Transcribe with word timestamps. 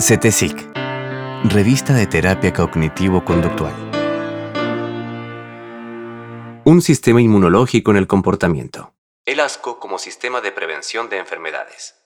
CETESIC, 0.00 0.56
Revista 1.44 1.92
de 1.92 2.06
Terapia 2.06 2.54
Cognitivo-Conductual. 2.54 3.74
Un 6.64 6.80
sistema 6.80 7.20
inmunológico 7.20 7.90
en 7.90 7.98
el 7.98 8.06
comportamiento. 8.06 8.94
El 9.26 9.40
asco 9.40 9.78
como 9.78 9.98
sistema 9.98 10.40
de 10.40 10.52
prevención 10.52 11.10
de 11.10 11.18
enfermedades. 11.18 11.96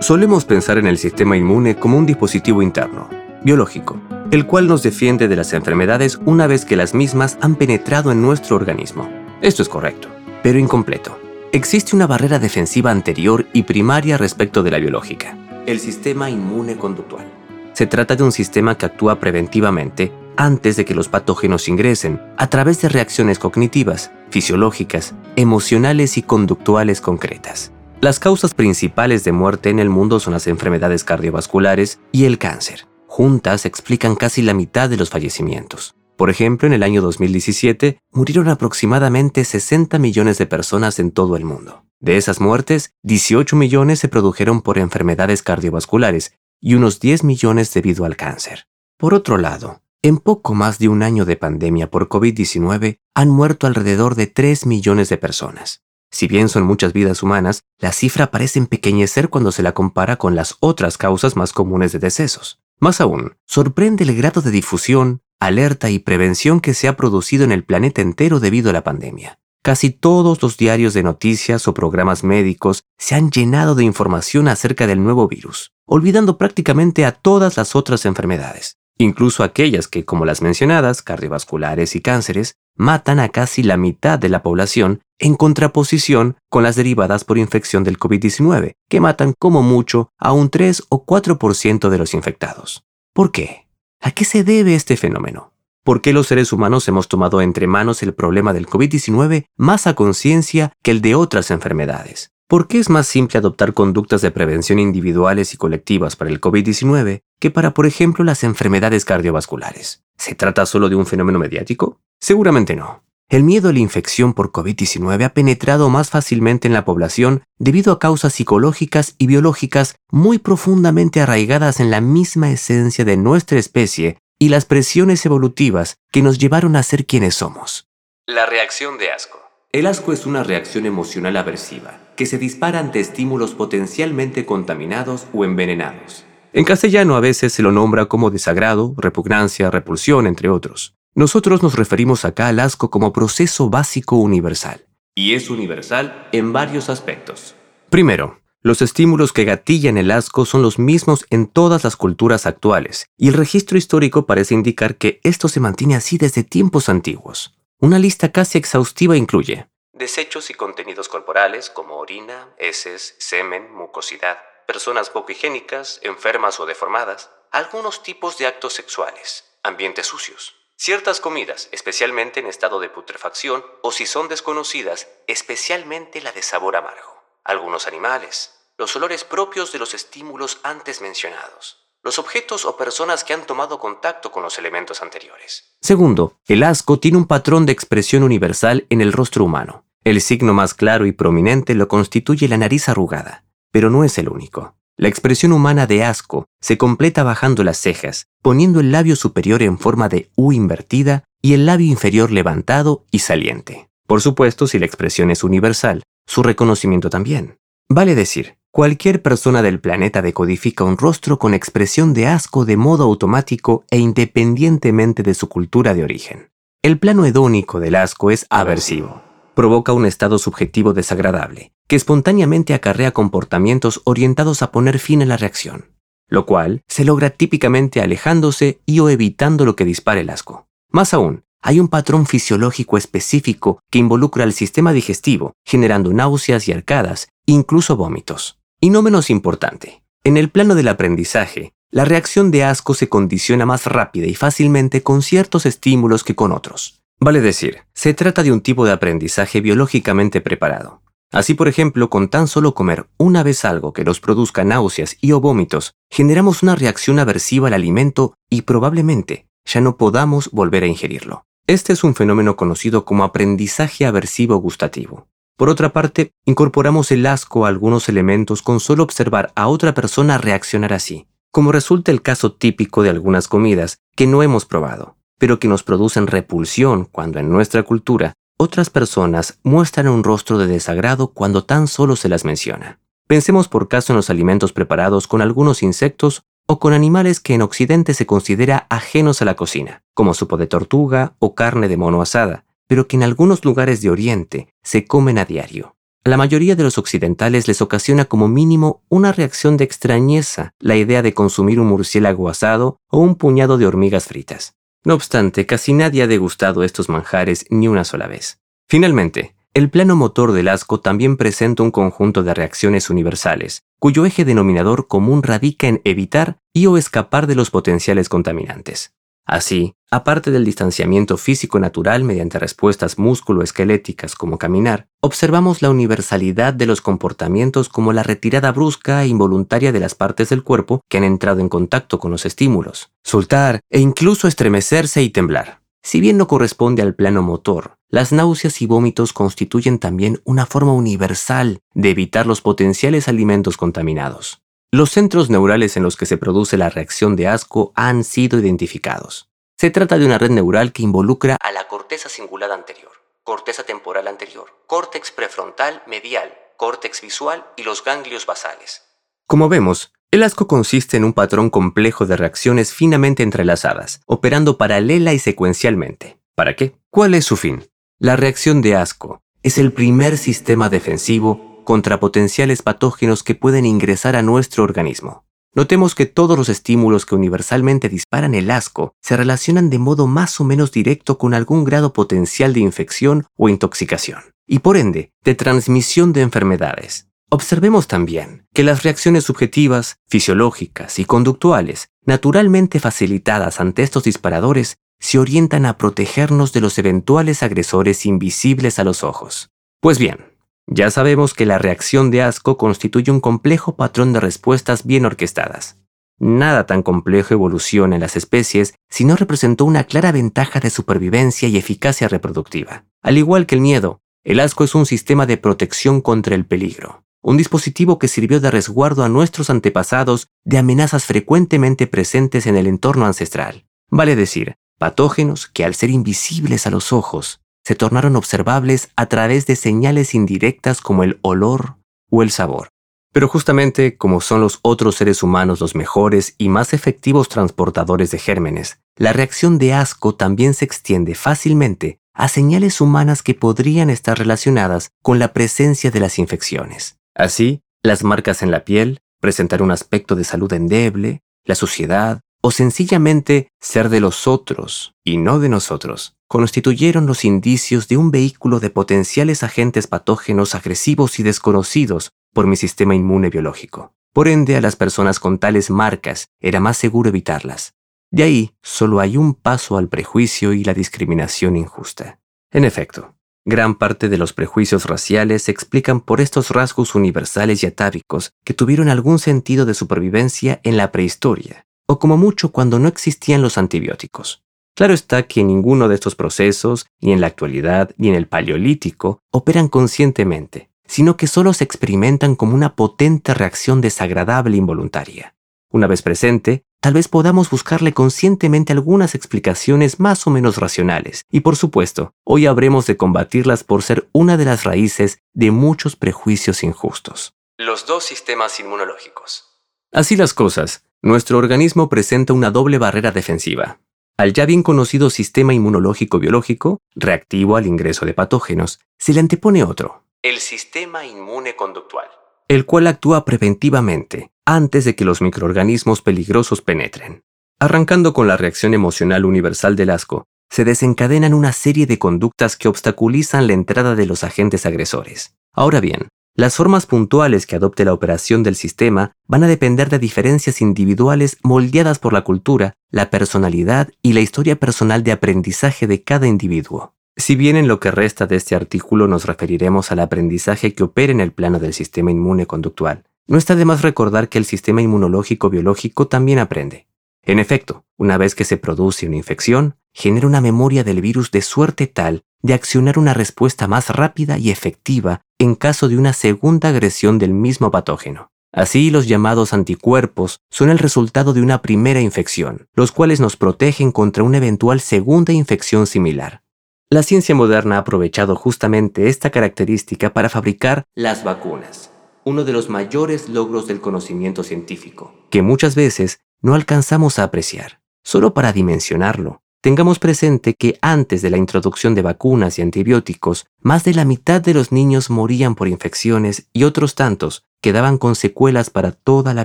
Solemos 0.00 0.44
pensar 0.44 0.78
en 0.78 0.88
el 0.88 0.98
sistema 0.98 1.36
inmune 1.36 1.76
como 1.76 1.98
un 1.98 2.06
dispositivo 2.06 2.62
interno, 2.62 3.08
biológico, 3.44 4.00
el 4.32 4.44
cual 4.44 4.66
nos 4.66 4.82
defiende 4.82 5.28
de 5.28 5.36
las 5.36 5.52
enfermedades 5.52 6.18
una 6.24 6.48
vez 6.48 6.64
que 6.64 6.74
las 6.74 6.94
mismas 6.94 7.38
han 7.40 7.54
penetrado 7.54 8.10
en 8.10 8.20
nuestro 8.20 8.56
organismo. 8.56 9.08
Esto 9.40 9.62
es 9.62 9.68
correcto, 9.68 10.08
pero 10.42 10.58
incompleto. 10.58 11.16
Existe 11.52 11.94
una 11.94 12.08
barrera 12.08 12.40
defensiva 12.40 12.90
anterior 12.90 13.46
y 13.52 13.62
primaria 13.62 14.18
respecto 14.18 14.64
de 14.64 14.72
la 14.72 14.78
biológica 14.78 15.36
el 15.66 15.80
sistema 15.80 16.30
inmune 16.30 16.76
conductual. 16.76 17.24
Se 17.72 17.86
trata 17.86 18.16
de 18.16 18.22
un 18.22 18.32
sistema 18.32 18.76
que 18.76 18.86
actúa 18.86 19.18
preventivamente 19.18 20.12
antes 20.36 20.76
de 20.76 20.84
que 20.84 20.94
los 20.94 21.08
patógenos 21.08 21.68
ingresen, 21.68 22.20
a 22.36 22.48
través 22.48 22.80
de 22.80 22.88
reacciones 22.88 23.38
cognitivas, 23.38 24.12
fisiológicas, 24.30 25.14
emocionales 25.36 26.16
y 26.16 26.22
conductuales 26.22 27.00
concretas. 27.00 27.72
Las 28.00 28.18
causas 28.18 28.54
principales 28.54 29.24
de 29.24 29.32
muerte 29.32 29.70
en 29.70 29.78
el 29.78 29.88
mundo 29.88 30.20
son 30.20 30.32
las 30.32 30.46
enfermedades 30.46 31.04
cardiovasculares 31.04 32.00
y 32.10 32.24
el 32.24 32.38
cáncer. 32.38 32.88
Juntas 33.06 33.66
explican 33.66 34.16
casi 34.16 34.42
la 34.42 34.54
mitad 34.54 34.88
de 34.88 34.96
los 34.96 35.10
fallecimientos. 35.10 35.94
Por 36.16 36.30
ejemplo, 36.30 36.66
en 36.66 36.74
el 36.74 36.82
año 36.82 37.02
2017 37.02 38.00
murieron 38.10 38.48
aproximadamente 38.48 39.44
60 39.44 39.98
millones 39.98 40.38
de 40.38 40.46
personas 40.46 40.98
en 40.98 41.10
todo 41.10 41.36
el 41.36 41.44
mundo. 41.44 41.84
De 42.00 42.16
esas 42.16 42.40
muertes, 42.40 42.94
18 43.02 43.56
millones 43.56 44.00
se 44.00 44.08
produjeron 44.08 44.60
por 44.60 44.78
enfermedades 44.78 45.42
cardiovasculares 45.42 46.34
y 46.60 46.74
unos 46.74 47.00
10 47.00 47.24
millones 47.24 47.72
debido 47.72 48.04
al 48.04 48.16
cáncer. 48.16 48.66
Por 48.98 49.14
otro 49.14 49.36
lado, 49.36 49.82
en 50.02 50.18
poco 50.18 50.54
más 50.54 50.78
de 50.78 50.88
un 50.88 51.02
año 51.02 51.24
de 51.24 51.36
pandemia 51.36 51.90
por 51.90 52.08
COVID-19 52.08 52.98
han 53.14 53.28
muerto 53.28 53.66
alrededor 53.66 54.16
de 54.16 54.26
3 54.26 54.66
millones 54.66 55.08
de 55.08 55.16
personas. 55.16 55.82
Si 56.10 56.26
bien 56.26 56.48
son 56.48 56.64
muchas 56.64 56.92
vidas 56.92 57.22
humanas, 57.22 57.62
la 57.78 57.92
cifra 57.92 58.30
parece 58.30 58.58
empequeñecer 58.58 59.28
cuando 59.28 59.50
se 59.50 59.62
la 59.62 59.72
compara 59.72 60.16
con 60.16 60.34
las 60.34 60.56
otras 60.60 60.98
causas 60.98 61.36
más 61.36 61.52
comunes 61.52 61.92
de 61.92 62.00
decesos. 62.00 62.60
Más 62.78 63.00
aún, 63.00 63.36
sorprende 63.46 64.04
el 64.04 64.14
grado 64.16 64.42
de 64.42 64.50
difusión, 64.50 65.22
alerta 65.46 65.90
y 65.90 65.98
prevención 65.98 66.60
que 66.60 66.74
se 66.74 66.88
ha 66.88 66.96
producido 66.96 67.44
en 67.44 67.52
el 67.52 67.64
planeta 67.64 68.00
entero 68.00 68.40
debido 68.40 68.70
a 68.70 68.72
la 68.72 68.84
pandemia. 68.84 69.38
Casi 69.62 69.90
todos 69.90 70.42
los 70.42 70.56
diarios 70.56 70.92
de 70.94 71.02
noticias 71.02 71.68
o 71.68 71.74
programas 71.74 72.24
médicos 72.24 72.82
se 72.98 73.14
han 73.14 73.30
llenado 73.30 73.74
de 73.74 73.84
información 73.84 74.48
acerca 74.48 74.86
del 74.86 75.02
nuevo 75.02 75.28
virus, 75.28 75.72
olvidando 75.86 76.36
prácticamente 76.36 77.04
a 77.04 77.12
todas 77.12 77.56
las 77.56 77.76
otras 77.76 78.04
enfermedades, 78.04 78.76
incluso 78.98 79.44
aquellas 79.44 79.86
que, 79.86 80.04
como 80.04 80.24
las 80.24 80.42
mencionadas, 80.42 81.02
cardiovasculares 81.02 81.94
y 81.94 82.00
cánceres, 82.00 82.54
matan 82.76 83.20
a 83.20 83.28
casi 83.28 83.62
la 83.62 83.76
mitad 83.76 84.18
de 84.18 84.28
la 84.28 84.42
población 84.42 85.00
en 85.18 85.34
contraposición 85.34 86.36
con 86.48 86.64
las 86.64 86.74
derivadas 86.74 87.22
por 87.24 87.38
infección 87.38 87.84
del 87.84 87.98
COVID-19, 87.98 88.72
que 88.88 89.00
matan 89.00 89.34
como 89.38 89.62
mucho 89.62 90.10
a 90.18 90.32
un 90.32 90.50
3 90.50 90.84
o 90.88 91.06
4% 91.06 91.88
de 91.88 91.98
los 91.98 92.14
infectados. 92.14 92.84
¿Por 93.12 93.30
qué? 93.30 93.66
¿A 94.04 94.10
qué 94.10 94.24
se 94.24 94.42
debe 94.42 94.74
este 94.74 94.96
fenómeno? 94.96 95.52
¿Por 95.84 96.02
qué 96.02 96.12
los 96.12 96.26
seres 96.26 96.52
humanos 96.52 96.88
hemos 96.88 97.06
tomado 97.06 97.40
entre 97.40 97.68
manos 97.68 98.02
el 98.02 98.14
problema 98.14 98.52
del 98.52 98.66
COVID-19 98.66 99.46
más 99.56 99.86
a 99.86 99.94
conciencia 99.94 100.72
que 100.82 100.90
el 100.90 101.00
de 101.00 101.14
otras 101.14 101.52
enfermedades? 101.52 102.32
¿Por 102.48 102.66
qué 102.66 102.80
es 102.80 102.90
más 102.90 103.06
simple 103.06 103.38
adoptar 103.38 103.74
conductas 103.74 104.20
de 104.20 104.32
prevención 104.32 104.80
individuales 104.80 105.54
y 105.54 105.56
colectivas 105.56 106.16
para 106.16 106.30
el 106.30 106.40
COVID-19 106.40 107.22
que 107.38 107.50
para, 107.52 107.74
por 107.74 107.86
ejemplo, 107.86 108.24
las 108.24 108.42
enfermedades 108.42 109.04
cardiovasculares? 109.04 110.02
¿Se 110.18 110.34
trata 110.34 110.66
solo 110.66 110.88
de 110.88 110.96
un 110.96 111.06
fenómeno 111.06 111.38
mediático? 111.38 112.00
Seguramente 112.18 112.74
no. 112.74 113.04
El 113.32 113.44
miedo 113.44 113.70
a 113.70 113.72
la 113.72 113.78
infección 113.78 114.34
por 114.34 114.52
COVID-19 114.52 115.24
ha 115.24 115.32
penetrado 115.32 115.88
más 115.88 116.10
fácilmente 116.10 116.68
en 116.68 116.74
la 116.74 116.84
población 116.84 117.44
debido 117.58 117.90
a 117.94 117.98
causas 117.98 118.34
psicológicas 118.34 119.14
y 119.16 119.26
biológicas 119.26 119.96
muy 120.10 120.36
profundamente 120.36 121.22
arraigadas 121.22 121.80
en 121.80 121.90
la 121.90 122.02
misma 122.02 122.50
esencia 122.50 123.06
de 123.06 123.16
nuestra 123.16 123.58
especie 123.58 124.18
y 124.38 124.50
las 124.50 124.66
presiones 124.66 125.24
evolutivas 125.24 125.96
que 126.12 126.20
nos 126.20 126.36
llevaron 126.36 126.76
a 126.76 126.82
ser 126.82 127.06
quienes 127.06 127.36
somos. 127.36 127.88
La 128.26 128.44
reacción 128.44 128.98
de 128.98 129.12
asco. 129.12 129.38
El 129.72 129.86
asco 129.86 130.12
es 130.12 130.26
una 130.26 130.42
reacción 130.42 130.84
emocional 130.84 131.38
aversiva 131.38 132.00
que 132.16 132.26
se 132.26 132.36
dispara 132.36 132.80
ante 132.80 133.00
estímulos 133.00 133.54
potencialmente 133.54 134.44
contaminados 134.44 135.26
o 135.32 135.46
envenenados. 135.46 136.26
En 136.52 136.66
castellano 136.66 137.16
a 137.16 137.20
veces 137.20 137.54
se 137.54 137.62
lo 137.62 137.72
nombra 137.72 138.04
como 138.04 138.30
desagrado, 138.30 138.94
repugnancia, 138.98 139.70
repulsión, 139.70 140.26
entre 140.26 140.50
otros. 140.50 140.96
Nosotros 141.14 141.62
nos 141.62 141.74
referimos 141.76 142.24
acá 142.24 142.48
al 142.48 142.60
asco 142.60 142.90
como 142.90 143.12
proceso 143.12 143.68
básico 143.68 144.16
universal. 144.16 144.86
Y 145.14 145.34
es 145.34 145.50
universal 145.50 146.28
en 146.32 146.52
varios 146.52 146.88
aspectos. 146.88 147.54
Primero, 147.90 148.40
los 148.62 148.80
estímulos 148.80 149.32
que 149.32 149.44
gatillan 149.44 149.98
el 149.98 150.10
asco 150.10 150.46
son 150.46 150.62
los 150.62 150.78
mismos 150.78 151.26
en 151.30 151.46
todas 151.48 151.84
las 151.84 151.96
culturas 151.96 152.46
actuales, 152.46 153.06
y 153.18 153.28
el 153.28 153.34
registro 153.34 153.76
histórico 153.76 154.24
parece 154.24 154.54
indicar 154.54 154.96
que 154.96 155.20
esto 155.22 155.48
se 155.48 155.60
mantiene 155.60 155.96
así 155.96 156.16
desde 156.16 156.44
tiempos 156.44 156.88
antiguos. 156.88 157.54
Una 157.78 157.98
lista 157.98 158.32
casi 158.32 158.58
exhaustiva 158.58 159.16
incluye 159.16 159.66
desechos 160.02 160.50
y 160.50 160.54
contenidos 160.54 161.08
corporales 161.08 161.70
como 161.70 161.96
orina, 161.96 162.52
heces, 162.58 163.14
semen, 163.18 163.72
mucosidad, 163.72 164.38
personas 164.66 165.10
poco 165.10 165.30
higiénicas, 165.30 166.00
enfermas 166.02 166.58
o 166.58 166.66
deformadas, 166.66 167.30
algunos 167.52 168.02
tipos 168.02 168.36
de 168.36 168.48
actos 168.48 168.72
sexuales, 168.72 169.44
ambientes 169.62 170.06
sucios, 170.06 170.56
ciertas 170.82 171.20
comidas, 171.20 171.68
especialmente 171.70 172.40
en 172.40 172.46
estado 172.46 172.80
de 172.80 172.88
putrefacción, 172.88 173.62
o 173.82 173.92
si 173.92 174.04
son 174.04 174.26
desconocidas, 174.26 175.06
especialmente 175.28 176.20
la 176.20 176.32
de 176.32 176.42
sabor 176.42 176.74
amargo 176.74 177.12
algunos 177.44 177.86
animales, 177.86 178.50
los 178.78 178.94
olores 178.96 179.24
propios 179.24 179.72
de 179.72 179.78
los 179.78 179.94
estímulos 179.94 180.60
antes 180.62 181.00
mencionados, 181.00 181.88
los 182.02 182.18
objetos 182.18 182.64
o 182.64 182.76
personas 182.76 183.24
que 183.24 183.34
han 183.34 183.46
tomado 183.46 183.78
contacto 183.78 184.30
con 184.30 184.42
los 184.42 184.58
elementos 184.58 185.02
anteriores. 185.02 185.76
Segundo, 185.80 186.38
el 186.46 186.62
asco 186.62 186.98
tiene 186.98 187.18
un 187.18 187.26
patrón 187.26 187.66
de 187.66 187.72
expresión 187.72 188.22
universal 188.22 188.86
en 188.90 189.00
el 189.00 189.12
rostro 189.12 189.44
humano. 189.44 189.84
El 190.04 190.20
signo 190.20 190.52
más 190.52 190.74
claro 190.74 191.06
y 191.06 191.12
prominente 191.12 191.74
lo 191.74 191.88
constituye 191.88 192.48
la 192.48 192.58
nariz 192.58 192.88
arrugada, 192.88 193.44
pero 193.70 193.90
no 193.90 194.04
es 194.04 194.18
el 194.18 194.28
único. 194.28 194.76
La 194.98 195.08
expresión 195.08 195.52
humana 195.52 195.86
de 195.86 196.04
asco 196.04 196.46
se 196.60 196.76
completa 196.76 197.22
bajando 197.22 197.64
las 197.64 197.78
cejas, 197.78 198.26
poniendo 198.42 198.80
el 198.80 198.92
labio 198.92 199.16
superior 199.16 199.62
en 199.62 199.78
forma 199.78 200.08
de 200.08 200.30
U 200.36 200.52
invertida 200.52 201.24
y 201.40 201.54
el 201.54 201.66
labio 201.66 201.86
inferior 201.86 202.30
levantado 202.30 203.04
y 203.10 203.20
saliente. 203.20 203.88
Por 204.06 204.20
supuesto, 204.20 204.66
si 204.66 204.78
la 204.78 204.86
expresión 204.86 205.30
es 205.30 205.44
universal, 205.44 206.02
su 206.26 206.42
reconocimiento 206.42 207.08
también. 207.08 207.56
Vale 207.88 208.14
decir, 208.14 208.58
cualquier 208.70 209.22
persona 209.22 209.62
del 209.62 209.80
planeta 209.80 210.20
decodifica 210.20 210.84
un 210.84 210.98
rostro 210.98 211.38
con 211.38 211.54
expresión 211.54 212.12
de 212.12 212.26
asco 212.26 212.64
de 212.64 212.76
modo 212.76 213.04
automático 213.04 213.84
e 213.90 213.98
independientemente 213.98 215.22
de 215.22 215.34
su 215.34 215.48
cultura 215.48 215.94
de 215.94 216.04
origen. 216.04 216.50
El 216.82 216.98
plano 216.98 217.24
hedónico 217.24 217.80
del 217.80 217.94
asco 217.94 218.30
es 218.30 218.46
aversivo. 218.50 219.31
Provoca 219.54 219.92
un 219.92 220.06
estado 220.06 220.38
subjetivo 220.38 220.94
desagradable, 220.94 221.72
que 221.86 221.96
espontáneamente 221.96 222.72
acarrea 222.72 223.12
comportamientos 223.12 224.00
orientados 224.04 224.62
a 224.62 224.72
poner 224.72 224.98
fin 224.98 225.20
a 225.20 225.26
la 225.26 225.36
reacción, 225.36 225.90
lo 226.28 226.46
cual 226.46 226.82
se 226.88 227.04
logra 227.04 227.28
típicamente 227.28 228.00
alejándose 228.00 228.80
y 228.86 229.00
o 229.00 229.10
evitando 229.10 229.66
lo 229.66 229.76
que 229.76 229.84
dispare 229.84 230.22
el 230.22 230.30
asco. 230.30 230.68
Más 230.90 231.12
aún, 231.12 231.44
hay 231.60 231.80
un 231.80 231.88
patrón 231.88 232.24
fisiológico 232.24 232.96
específico 232.96 233.80
que 233.90 233.98
involucra 233.98 234.44
al 234.44 234.54
sistema 234.54 234.94
digestivo, 234.94 235.52
generando 235.66 236.14
náuseas 236.14 236.66
y 236.68 236.72
arcadas, 236.72 237.28
incluso 237.44 237.96
vómitos. 237.96 238.58
Y 238.80 238.88
no 238.88 239.02
menos 239.02 239.28
importante, 239.28 240.02
en 240.24 240.38
el 240.38 240.48
plano 240.48 240.74
del 240.74 240.88
aprendizaje, 240.88 241.74
la 241.90 242.06
reacción 242.06 242.50
de 242.50 242.64
asco 242.64 242.94
se 242.94 243.10
condiciona 243.10 243.66
más 243.66 243.84
rápida 243.84 244.26
y 244.26 244.34
fácilmente 244.34 245.02
con 245.02 245.20
ciertos 245.20 245.66
estímulos 245.66 246.24
que 246.24 246.34
con 246.34 246.52
otros. 246.52 247.01
Vale 247.24 247.40
decir, 247.40 247.84
se 247.94 248.14
trata 248.14 248.42
de 248.42 248.50
un 248.50 248.62
tipo 248.62 248.84
de 248.84 248.90
aprendizaje 248.90 249.60
biológicamente 249.60 250.40
preparado. 250.40 251.02
Así, 251.30 251.54
por 251.54 251.68
ejemplo, 251.68 252.10
con 252.10 252.28
tan 252.28 252.48
solo 252.48 252.74
comer 252.74 253.06
una 253.16 253.44
vez 253.44 253.64
algo 253.64 253.92
que 253.92 254.02
nos 254.02 254.18
produzca 254.18 254.64
náuseas 254.64 255.16
y 255.20 255.30
o 255.30 255.40
vómitos, 255.40 255.94
generamos 256.10 256.64
una 256.64 256.74
reacción 256.74 257.20
aversiva 257.20 257.68
al 257.68 257.74
alimento 257.74 258.34
y 258.50 258.62
probablemente 258.62 259.46
ya 259.64 259.80
no 259.80 259.96
podamos 259.96 260.50
volver 260.50 260.82
a 260.82 260.88
ingerirlo. 260.88 261.44
Este 261.68 261.92
es 261.92 262.02
un 262.02 262.16
fenómeno 262.16 262.56
conocido 262.56 263.04
como 263.04 263.22
aprendizaje 263.22 264.04
aversivo 264.04 264.56
gustativo. 264.56 265.28
Por 265.56 265.68
otra 265.68 265.92
parte, 265.92 266.32
incorporamos 266.44 267.12
el 267.12 267.24
asco 267.26 267.66
a 267.66 267.68
algunos 267.68 268.08
elementos 268.08 268.62
con 268.62 268.80
solo 268.80 269.04
observar 269.04 269.52
a 269.54 269.68
otra 269.68 269.94
persona 269.94 270.38
reaccionar 270.38 270.92
así, 270.92 271.28
como 271.52 271.70
resulta 271.70 272.10
el 272.10 272.20
caso 272.20 272.52
típico 272.54 273.04
de 273.04 273.10
algunas 273.10 273.46
comidas 273.46 273.98
que 274.16 274.26
no 274.26 274.42
hemos 274.42 274.64
probado, 274.64 275.14
pero 275.42 275.58
que 275.58 275.66
nos 275.66 275.82
producen 275.82 276.28
repulsión 276.28 277.04
cuando 277.04 277.40
en 277.40 277.50
nuestra 277.50 277.82
cultura 277.82 278.32
otras 278.56 278.90
personas 278.90 279.58
muestran 279.64 280.06
un 280.06 280.22
rostro 280.22 280.56
de 280.56 280.68
desagrado 280.68 281.32
cuando 281.32 281.64
tan 281.64 281.88
solo 281.88 282.14
se 282.14 282.28
las 282.28 282.44
menciona. 282.44 283.00
Pensemos 283.26 283.66
por 283.66 283.88
caso 283.88 284.12
en 284.12 284.18
los 284.18 284.30
alimentos 284.30 284.72
preparados 284.72 285.26
con 285.26 285.42
algunos 285.42 285.82
insectos 285.82 286.44
o 286.68 286.78
con 286.78 286.92
animales 286.92 287.40
que 287.40 287.54
en 287.54 287.62
Occidente 287.62 288.14
se 288.14 288.24
considera 288.24 288.86
ajenos 288.88 289.42
a 289.42 289.44
la 289.44 289.56
cocina, 289.56 290.04
como 290.14 290.32
supo 290.32 290.56
de 290.56 290.68
tortuga 290.68 291.34
o 291.40 291.56
carne 291.56 291.88
de 291.88 291.96
mono 291.96 292.22
asada, 292.22 292.64
pero 292.86 293.08
que 293.08 293.16
en 293.16 293.24
algunos 293.24 293.64
lugares 293.64 294.00
de 294.00 294.10
Oriente 294.10 294.68
se 294.84 295.06
comen 295.06 295.38
a 295.38 295.44
diario. 295.44 295.96
A 296.24 296.30
la 296.30 296.36
mayoría 296.36 296.76
de 296.76 296.84
los 296.84 296.98
occidentales 296.98 297.66
les 297.66 297.82
ocasiona 297.82 298.26
como 298.26 298.46
mínimo 298.46 299.02
una 299.08 299.32
reacción 299.32 299.76
de 299.76 299.82
extrañeza 299.82 300.72
la 300.78 300.94
idea 300.94 301.20
de 301.20 301.34
consumir 301.34 301.80
un 301.80 301.88
murciélago 301.88 302.48
asado 302.48 302.98
o 303.10 303.18
un 303.18 303.34
puñado 303.34 303.76
de 303.76 303.88
hormigas 303.88 304.26
fritas. 304.26 304.76
No 305.04 305.14
obstante, 305.14 305.66
casi 305.66 305.92
nadie 305.92 306.22
ha 306.22 306.26
degustado 306.26 306.84
estos 306.84 307.08
manjares 307.08 307.66
ni 307.70 307.88
una 307.88 308.04
sola 308.04 308.28
vez. 308.28 308.60
Finalmente, 308.88 309.54
el 309.74 309.90
plano 309.90 310.16
motor 310.16 310.52
del 310.52 310.68
asco 310.68 311.00
también 311.00 311.36
presenta 311.36 311.82
un 311.82 311.90
conjunto 311.90 312.42
de 312.42 312.54
reacciones 312.54 313.10
universales, 313.10 313.84
cuyo 313.98 314.26
eje 314.26 314.44
denominador 314.44 315.08
común 315.08 315.42
radica 315.42 315.88
en 315.88 316.02
evitar 316.04 316.58
y 316.72 316.86
o 316.86 316.98
escapar 316.98 317.46
de 317.46 317.54
los 317.54 317.70
potenciales 317.70 318.28
contaminantes. 318.28 319.14
Así, 319.44 319.94
aparte 320.10 320.50
del 320.50 320.64
distanciamiento 320.64 321.36
físico 321.36 321.80
natural 321.80 322.22
mediante 322.22 322.58
respuestas 322.58 323.18
músculo-esqueléticas 323.18 324.34
como 324.34 324.56
caminar, 324.56 325.08
observamos 325.20 325.82
la 325.82 325.90
universalidad 325.90 326.74
de 326.74 326.86
los 326.86 327.00
comportamientos 327.00 327.88
como 327.88 328.12
la 328.12 328.22
retirada 328.22 328.70
brusca 328.72 329.22
e 329.22 329.28
involuntaria 329.28 329.92
de 329.92 330.00
las 330.00 330.14
partes 330.14 330.48
del 330.50 330.62
cuerpo 330.62 331.00
que 331.08 331.18
han 331.18 331.24
entrado 331.24 331.60
en 331.60 331.68
contacto 331.68 332.18
con 332.18 332.30
los 332.30 332.46
estímulos, 332.46 333.10
soltar 333.24 333.80
e 333.90 334.00
incluso 334.00 334.46
estremecerse 334.48 335.22
y 335.22 335.30
temblar. 335.30 335.82
Si 336.04 336.20
bien 336.20 336.36
no 336.36 336.48
corresponde 336.48 337.02
al 337.02 337.14
plano 337.14 337.42
motor, 337.42 337.94
las 338.08 338.32
náuseas 338.32 338.82
y 338.82 338.86
vómitos 338.86 339.32
constituyen 339.32 339.98
también 339.98 340.40
una 340.44 340.66
forma 340.66 340.92
universal 340.92 341.78
de 341.94 342.10
evitar 342.10 342.46
los 342.46 342.60
potenciales 342.60 343.28
alimentos 343.28 343.76
contaminados. 343.76 344.62
Los 344.94 345.10
centros 345.10 345.48
neurales 345.48 345.96
en 345.96 346.02
los 346.02 346.18
que 346.18 346.26
se 346.26 346.36
produce 346.36 346.76
la 346.76 346.90
reacción 346.90 347.34
de 347.34 347.48
asco 347.48 347.94
han 347.96 348.24
sido 348.24 348.58
identificados. 348.58 349.48
Se 349.78 349.90
trata 349.90 350.18
de 350.18 350.26
una 350.26 350.36
red 350.36 350.50
neural 350.50 350.92
que 350.92 351.02
involucra 351.02 351.56
a 351.62 351.72
la 351.72 351.88
corteza 351.88 352.28
cingulada 352.28 352.74
anterior, 352.74 353.10
corteza 353.42 353.84
temporal 353.84 354.28
anterior, 354.28 354.66
córtex 354.86 355.32
prefrontal 355.32 356.02
medial, 356.06 356.52
córtex 356.76 357.22
visual 357.22 357.64
y 357.78 357.84
los 357.84 358.04
ganglios 358.04 358.44
basales. 358.44 359.02
Como 359.46 359.70
vemos, 359.70 360.12
el 360.30 360.42
asco 360.42 360.66
consiste 360.66 361.16
en 361.16 361.24
un 361.24 361.32
patrón 361.32 361.70
complejo 361.70 362.26
de 362.26 362.36
reacciones 362.36 362.92
finamente 362.92 363.42
entrelazadas, 363.42 364.20
operando 364.26 364.76
paralela 364.76 365.32
y 365.32 365.38
secuencialmente. 365.38 366.36
¿Para 366.54 366.76
qué? 366.76 366.98
¿Cuál 367.08 367.32
es 367.32 367.46
su 367.46 367.56
fin? 367.56 367.88
La 368.18 368.36
reacción 368.36 368.82
de 368.82 368.96
asco 368.96 369.40
es 369.62 369.78
el 369.78 369.94
primer 369.94 370.36
sistema 370.36 370.90
defensivo 370.90 371.71
contra 371.84 372.20
potenciales 372.20 372.82
patógenos 372.82 373.42
que 373.42 373.54
pueden 373.54 373.86
ingresar 373.86 374.36
a 374.36 374.42
nuestro 374.42 374.84
organismo. 374.84 375.44
Notemos 375.74 376.14
que 376.14 376.26
todos 376.26 376.58
los 376.58 376.68
estímulos 376.68 377.24
que 377.24 377.34
universalmente 377.34 378.10
disparan 378.10 378.54
el 378.54 378.70
asco 378.70 379.14
se 379.22 379.38
relacionan 379.38 379.88
de 379.88 379.98
modo 379.98 380.26
más 380.26 380.60
o 380.60 380.64
menos 380.64 380.92
directo 380.92 381.38
con 381.38 381.54
algún 381.54 381.84
grado 381.84 382.12
potencial 382.12 382.74
de 382.74 382.80
infección 382.80 383.46
o 383.56 383.70
intoxicación, 383.70 384.40
y 384.66 384.80
por 384.80 384.98
ende, 384.98 385.32
de 385.42 385.54
transmisión 385.54 386.34
de 386.34 386.42
enfermedades. 386.42 387.28
Observemos 387.48 388.06
también 388.06 388.66
que 388.74 388.82
las 388.82 389.02
reacciones 389.02 389.44
subjetivas, 389.44 390.16
fisiológicas 390.28 391.18
y 391.18 391.24
conductuales, 391.24 392.08
naturalmente 392.24 393.00
facilitadas 393.00 393.80
ante 393.80 394.02
estos 394.02 394.24
disparadores, 394.24 394.96
se 395.20 395.38
orientan 395.38 395.86
a 395.86 395.96
protegernos 395.96 396.72
de 396.72 396.80
los 396.80 396.98
eventuales 396.98 397.62
agresores 397.62 398.26
invisibles 398.26 398.98
a 398.98 399.04
los 399.04 399.22
ojos. 399.24 399.70
Pues 400.00 400.18
bien, 400.18 400.51
ya 400.94 401.10
sabemos 401.10 401.54
que 401.54 401.64
la 401.64 401.78
reacción 401.78 402.30
de 402.30 402.42
asco 402.42 402.76
constituye 402.76 403.30
un 403.30 403.40
complejo 403.40 403.96
patrón 403.96 404.32
de 404.32 404.40
respuestas 404.40 405.06
bien 405.06 405.24
orquestadas. 405.24 405.96
Nada 406.38 406.86
tan 406.86 407.02
complejo 407.02 407.54
evoluciona 407.54 408.16
en 408.16 408.20
las 408.20 408.36
especies 408.36 408.94
si 409.08 409.24
no 409.24 409.36
representó 409.36 409.84
una 409.84 410.04
clara 410.04 410.32
ventaja 410.32 410.80
de 410.80 410.90
supervivencia 410.90 411.68
y 411.68 411.76
eficacia 411.76 412.28
reproductiva. 412.28 413.04
Al 413.22 413.38
igual 413.38 413.64
que 413.66 413.76
el 413.76 413.80
miedo, 413.80 414.20
el 414.44 414.60
asco 414.60 414.84
es 414.84 414.94
un 414.94 415.06
sistema 415.06 415.46
de 415.46 415.56
protección 415.56 416.20
contra 416.20 416.54
el 416.54 416.66
peligro, 416.66 417.24
un 417.40 417.56
dispositivo 417.56 418.18
que 418.18 418.28
sirvió 418.28 418.60
de 418.60 418.70
resguardo 418.70 419.24
a 419.24 419.28
nuestros 419.28 419.70
antepasados 419.70 420.48
de 420.64 420.78
amenazas 420.78 421.24
frecuentemente 421.24 422.06
presentes 422.06 422.66
en 422.66 422.76
el 422.76 422.86
entorno 422.86 423.24
ancestral. 423.24 423.86
Vale 424.10 424.36
decir, 424.36 424.74
patógenos 424.98 425.68
que 425.68 425.84
al 425.84 425.94
ser 425.94 426.10
invisibles 426.10 426.86
a 426.86 426.90
los 426.90 427.12
ojos, 427.12 427.61
se 427.84 427.94
tornaron 427.94 428.36
observables 428.36 429.10
a 429.16 429.26
través 429.26 429.66
de 429.66 429.76
señales 429.76 430.34
indirectas 430.34 431.00
como 431.00 431.24
el 431.24 431.38
olor 431.42 431.96
o 432.30 432.42
el 432.42 432.50
sabor. 432.50 432.88
Pero 433.32 433.48
justamente 433.48 434.16
como 434.16 434.40
son 434.40 434.60
los 434.60 434.78
otros 434.82 435.16
seres 435.16 435.42
humanos 435.42 435.80
los 435.80 435.94
mejores 435.94 436.54
y 436.58 436.68
más 436.68 436.92
efectivos 436.92 437.48
transportadores 437.48 438.30
de 438.30 438.38
gérmenes, 438.38 439.00
la 439.16 439.32
reacción 439.32 439.78
de 439.78 439.94
asco 439.94 440.34
también 440.34 440.74
se 440.74 440.84
extiende 440.84 441.34
fácilmente 441.34 442.18
a 442.34 442.48
señales 442.48 443.00
humanas 443.00 443.42
que 443.42 443.54
podrían 443.54 444.10
estar 444.10 444.38
relacionadas 444.38 445.10
con 445.22 445.38
la 445.38 445.52
presencia 445.52 446.10
de 446.10 446.20
las 446.20 446.38
infecciones. 446.38 447.16
Así, 447.34 447.82
las 448.02 448.24
marcas 448.24 448.62
en 448.62 448.70
la 448.70 448.84
piel, 448.84 449.20
presentar 449.40 449.82
un 449.82 449.90
aspecto 449.90 450.34
de 450.34 450.44
salud 450.44 450.72
endeble, 450.72 451.40
la 451.64 451.74
suciedad 451.74 452.40
o 452.62 452.70
sencillamente 452.70 453.68
ser 453.80 454.08
de 454.08 454.20
los 454.20 454.46
otros 454.46 455.14
y 455.24 455.36
no 455.36 455.58
de 455.58 455.68
nosotros, 455.68 456.36
constituyeron 456.52 457.24
los 457.24 457.46
indicios 457.46 458.08
de 458.08 458.18
un 458.18 458.30
vehículo 458.30 458.78
de 458.78 458.90
potenciales 458.90 459.62
agentes 459.62 460.06
patógenos 460.06 460.74
agresivos 460.74 461.38
y 461.38 461.42
desconocidos 461.42 462.32
por 462.52 462.66
mi 462.66 462.76
sistema 462.76 463.14
inmune 463.14 463.48
biológico. 463.48 464.12
Por 464.34 464.48
ende, 464.48 464.76
a 464.76 464.82
las 464.82 464.94
personas 464.94 465.40
con 465.40 465.56
tales 465.58 465.88
marcas 465.88 466.50
era 466.60 466.78
más 466.78 466.98
seguro 466.98 467.30
evitarlas. 467.30 467.94
De 468.30 468.42
ahí, 468.42 468.74
solo 468.82 469.20
hay 469.20 469.38
un 469.38 469.54
paso 469.54 469.96
al 469.96 470.10
prejuicio 470.10 470.74
y 470.74 470.84
la 470.84 470.92
discriminación 470.92 471.74
injusta. 471.74 472.38
En 472.70 472.84
efecto, 472.84 473.34
gran 473.64 473.94
parte 473.94 474.28
de 474.28 474.36
los 474.36 474.52
prejuicios 474.52 475.06
raciales 475.06 475.62
se 475.62 475.70
explican 475.70 476.20
por 476.20 476.42
estos 476.42 476.68
rasgos 476.68 477.14
universales 477.14 477.82
y 477.82 477.86
atávicos 477.86 478.52
que 478.62 478.74
tuvieron 478.74 479.08
algún 479.08 479.38
sentido 479.38 479.86
de 479.86 479.94
supervivencia 479.94 480.82
en 480.84 480.98
la 480.98 481.12
prehistoria, 481.12 481.86
o 482.06 482.18
como 482.18 482.36
mucho 482.36 482.72
cuando 482.72 482.98
no 482.98 483.08
existían 483.08 483.62
los 483.62 483.78
antibióticos. 483.78 484.62
Claro 484.94 485.14
está 485.14 485.44
que 485.44 485.64
ninguno 485.64 486.08
de 486.08 486.14
estos 486.14 486.34
procesos, 486.34 487.06
ni 487.20 487.32
en 487.32 487.40
la 487.40 487.46
actualidad 487.46 488.10
ni 488.18 488.28
en 488.28 488.34
el 488.34 488.46
paleolítico, 488.46 489.40
operan 489.50 489.88
conscientemente, 489.88 490.90
sino 491.06 491.36
que 491.36 491.46
solo 491.46 491.72
se 491.72 491.84
experimentan 491.84 492.56
como 492.56 492.74
una 492.74 492.94
potente 492.94 493.54
reacción 493.54 494.02
desagradable 494.02 494.74
e 494.74 494.78
involuntaria. 494.78 495.54
Una 495.90 496.06
vez 496.06 496.20
presente, 496.20 496.84
tal 497.00 497.14
vez 497.14 497.28
podamos 497.28 497.70
buscarle 497.70 498.12
conscientemente 498.12 498.92
algunas 498.92 499.34
explicaciones 499.34 500.20
más 500.20 500.46
o 500.46 500.50
menos 500.50 500.76
racionales, 500.76 501.46
y 501.50 501.60
por 501.60 501.76
supuesto, 501.76 502.34
hoy 502.44 502.66
habremos 502.66 503.06
de 503.06 503.16
combatirlas 503.16 503.84
por 503.84 504.02
ser 504.02 504.28
una 504.32 504.58
de 504.58 504.66
las 504.66 504.84
raíces 504.84 505.40
de 505.54 505.70
muchos 505.70 506.16
prejuicios 506.16 506.82
injustos. 506.82 507.54
Los 507.78 508.06
dos 508.06 508.24
sistemas 508.24 508.78
inmunológicos. 508.78 509.64
Así 510.12 510.36
las 510.36 510.52
cosas, 510.52 511.06
nuestro 511.22 511.56
organismo 511.56 512.10
presenta 512.10 512.52
una 512.52 512.70
doble 512.70 512.98
barrera 512.98 513.32
defensiva, 513.32 513.98
al 514.42 514.52
ya 514.52 514.66
bien 514.66 514.82
conocido 514.82 515.30
sistema 515.30 515.72
inmunológico 515.72 516.40
biológico, 516.40 516.98
reactivo 517.14 517.76
al 517.76 517.86
ingreso 517.86 518.26
de 518.26 518.34
patógenos, 518.34 518.98
se 519.16 519.32
le 519.32 519.38
antepone 519.38 519.84
otro, 519.84 520.24
el 520.42 520.58
sistema 520.58 521.24
inmune 521.24 521.76
conductual, 521.76 522.26
el 522.66 522.84
cual 522.84 523.06
actúa 523.06 523.44
preventivamente 523.44 524.50
antes 524.66 525.04
de 525.04 525.14
que 525.14 525.24
los 525.24 525.42
microorganismos 525.42 526.22
peligrosos 526.22 526.82
penetren. 526.82 527.44
Arrancando 527.78 528.32
con 528.32 528.48
la 528.48 528.56
reacción 528.56 528.94
emocional 528.94 529.44
universal 529.44 529.94
del 529.94 530.10
asco, 530.10 530.44
se 530.68 530.84
desencadenan 530.84 531.54
una 531.54 531.72
serie 531.72 532.06
de 532.06 532.18
conductas 532.18 532.76
que 532.76 532.88
obstaculizan 532.88 533.68
la 533.68 533.74
entrada 533.74 534.16
de 534.16 534.26
los 534.26 534.42
agentes 534.42 534.86
agresores. 534.86 535.54
Ahora 535.72 536.00
bien, 536.00 536.26
las 536.54 536.76
formas 536.76 537.06
puntuales 537.06 537.66
que 537.66 537.76
adopte 537.76 538.04
la 538.04 538.12
operación 538.12 538.62
del 538.62 538.76
sistema 538.76 539.32
van 539.46 539.64
a 539.64 539.68
depender 539.68 540.10
de 540.10 540.18
diferencias 540.18 540.82
individuales 540.82 541.56
moldeadas 541.62 542.18
por 542.18 542.34
la 542.34 542.42
cultura, 542.44 542.92
la 543.10 543.30
personalidad 543.30 544.10
y 544.20 544.34
la 544.34 544.40
historia 544.40 544.76
personal 544.76 545.22
de 545.22 545.32
aprendizaje 545.32 546.06
de 546.06 546.22
cada 546.22 546.46
individuo. 546.46 547.14
Si 547.38 547.56
bien 547.56 547.76
en 547.76 547.88
lo 547.88 548.00
que 548.00 548.10
resta 548.10 548.46
de 548.46 548.56
este 548.56 548.74
artículo 548.74 549.28
nos 549.28 549.46
referiremos 549.46 550.12
al 550.12 550.20
aprendizaje 550.20 550.92
que 550.92 551.04
opera 551.04 551.32
en 551.32 551.40
el 551.40 551.52
plano 551.52 551.78
del 551.78 551.94
sistema 551.94 552.30
inmune 552.30 552.66
conductual, 552.66 553.24
no 553.46 553.56
está 553.56 553.74
de 553.74 553.86
más 553.86 554.02
recordar 554.02 554.50
que 554.50 554.58
el 554.58 554.66
sistema 554.66 555.00
inmunológico 555.00 555.70
biológico 555.70 556.28
también 556.28 556.58
aprende. 556.58 557.06
En 557.44 557.60
efecto, 557.60 558.04
una 558.18 558.36
vez 558.36 558.54
que 558.54 558.64
se 558.64 558.76
produce 558.76 559.26
una 559.26 559.36
infección, 559.36 559.96
genera 560.12 560.46
una 560.46 560.60
memoria 560.60 561.02
del 561.02 561.22
virus 561.22 561.50
de 561.50 561.62
suerte 561.62 562.06
tal 562.06 562.44
de 562.62 562.74
accionar 562.74 563.18
una 563.18 563.34
respuesta 563.34 563.88
más 563.88 564.08
rápida 564.08 564.58
y 564.58 564.70
efectiva 564.70 565.42
en 565.58 565.74
caso 565.74 566.08
de 566.08 566.16
una 566.16 566.32
segunda 566.32 566.88
agresión 566.88 567.38
del 567.38 567.52
mismo 567.52 567.90
patógeno. 567.90 568.50
Así, 568.72 569.10
los 569.10 569.28
llamados 569.28 569.74
anticuerpos 569.74 570.60
son 570.70 570.88
el 570.88 570.98
resultado 570.98 571.52
de 571.52 571.60
una 571.60 571.82
primera 571.82 572.20
infección, 572.20 572.86
los 572.94 573.12
cuales 573.12 573.38
nos 573.38 573.56
protegen 573.56 574.12
contra 574.12 574.44
una 574.44 574.56
eventual 574.56 575.00
segunda 575.00 575.52
infección 575.52 576.06
similar. 576.06 576.62
La 577.10 577.22
ciencia 577.22 577.54
moderna 577.54 577.96
ha 577.96 577.98
aprovechado 577.98 578.56
justamente 578.56 579.28
esta 579.28 579.50
característica 579.50 580.32
para 580.32 580.48
fabricar 580.48 581.04
las 581.14 581.44
vacunas. 581.44 582.10
uno 582.44 582.64
de 582.64 582.72
los 582.72 582.88
mayores 582.88 583.48
logros 583.48 583.86
del 583.86 584.00
conocimiento 584.00 584.64
científico, 584.64 585.34
que 585.50 585.62
muchas 585.62 585.94
veces 585.94 586.40
no 586.60 586.74
alcanzamos 586.74 587.38
a 587.38 587.44
apreciar. 587.44 588.00
Solo 588.24 588.54
para 588.54 588.72
dimensionarlo, 588.72 589.61
tengamos 589.82 590.20
presente 590.20 590.74
que 590.74 590.96
antes 591.02 591.42
de 591.42 591.50
la 591.50 591.58
introducción 591.58 592.14
de 592.14 592.22
vacunas 592.22 592.78
y 592.78 592.82
antibióticos, 592.82 593.66
más 593.80 594.04
de 594.04 594.14
la 594.14 594.24
mitad 594.24 594.62
de 594.62 594.74
los 594.74 594.92
niños 594.92 595.28
morían 595.28 595.74
por 595.74 595.88
infecciones 595.88 596.68
y 596.72 596.84
otros 596.84 597.16
tantos 597.16 597.66
quedaban 597.82 598.16
con 598.16 598.36
secuelas 598.36 598.90
para 598.90 599.10
toda 599.10 599.52
la 599.54 599.64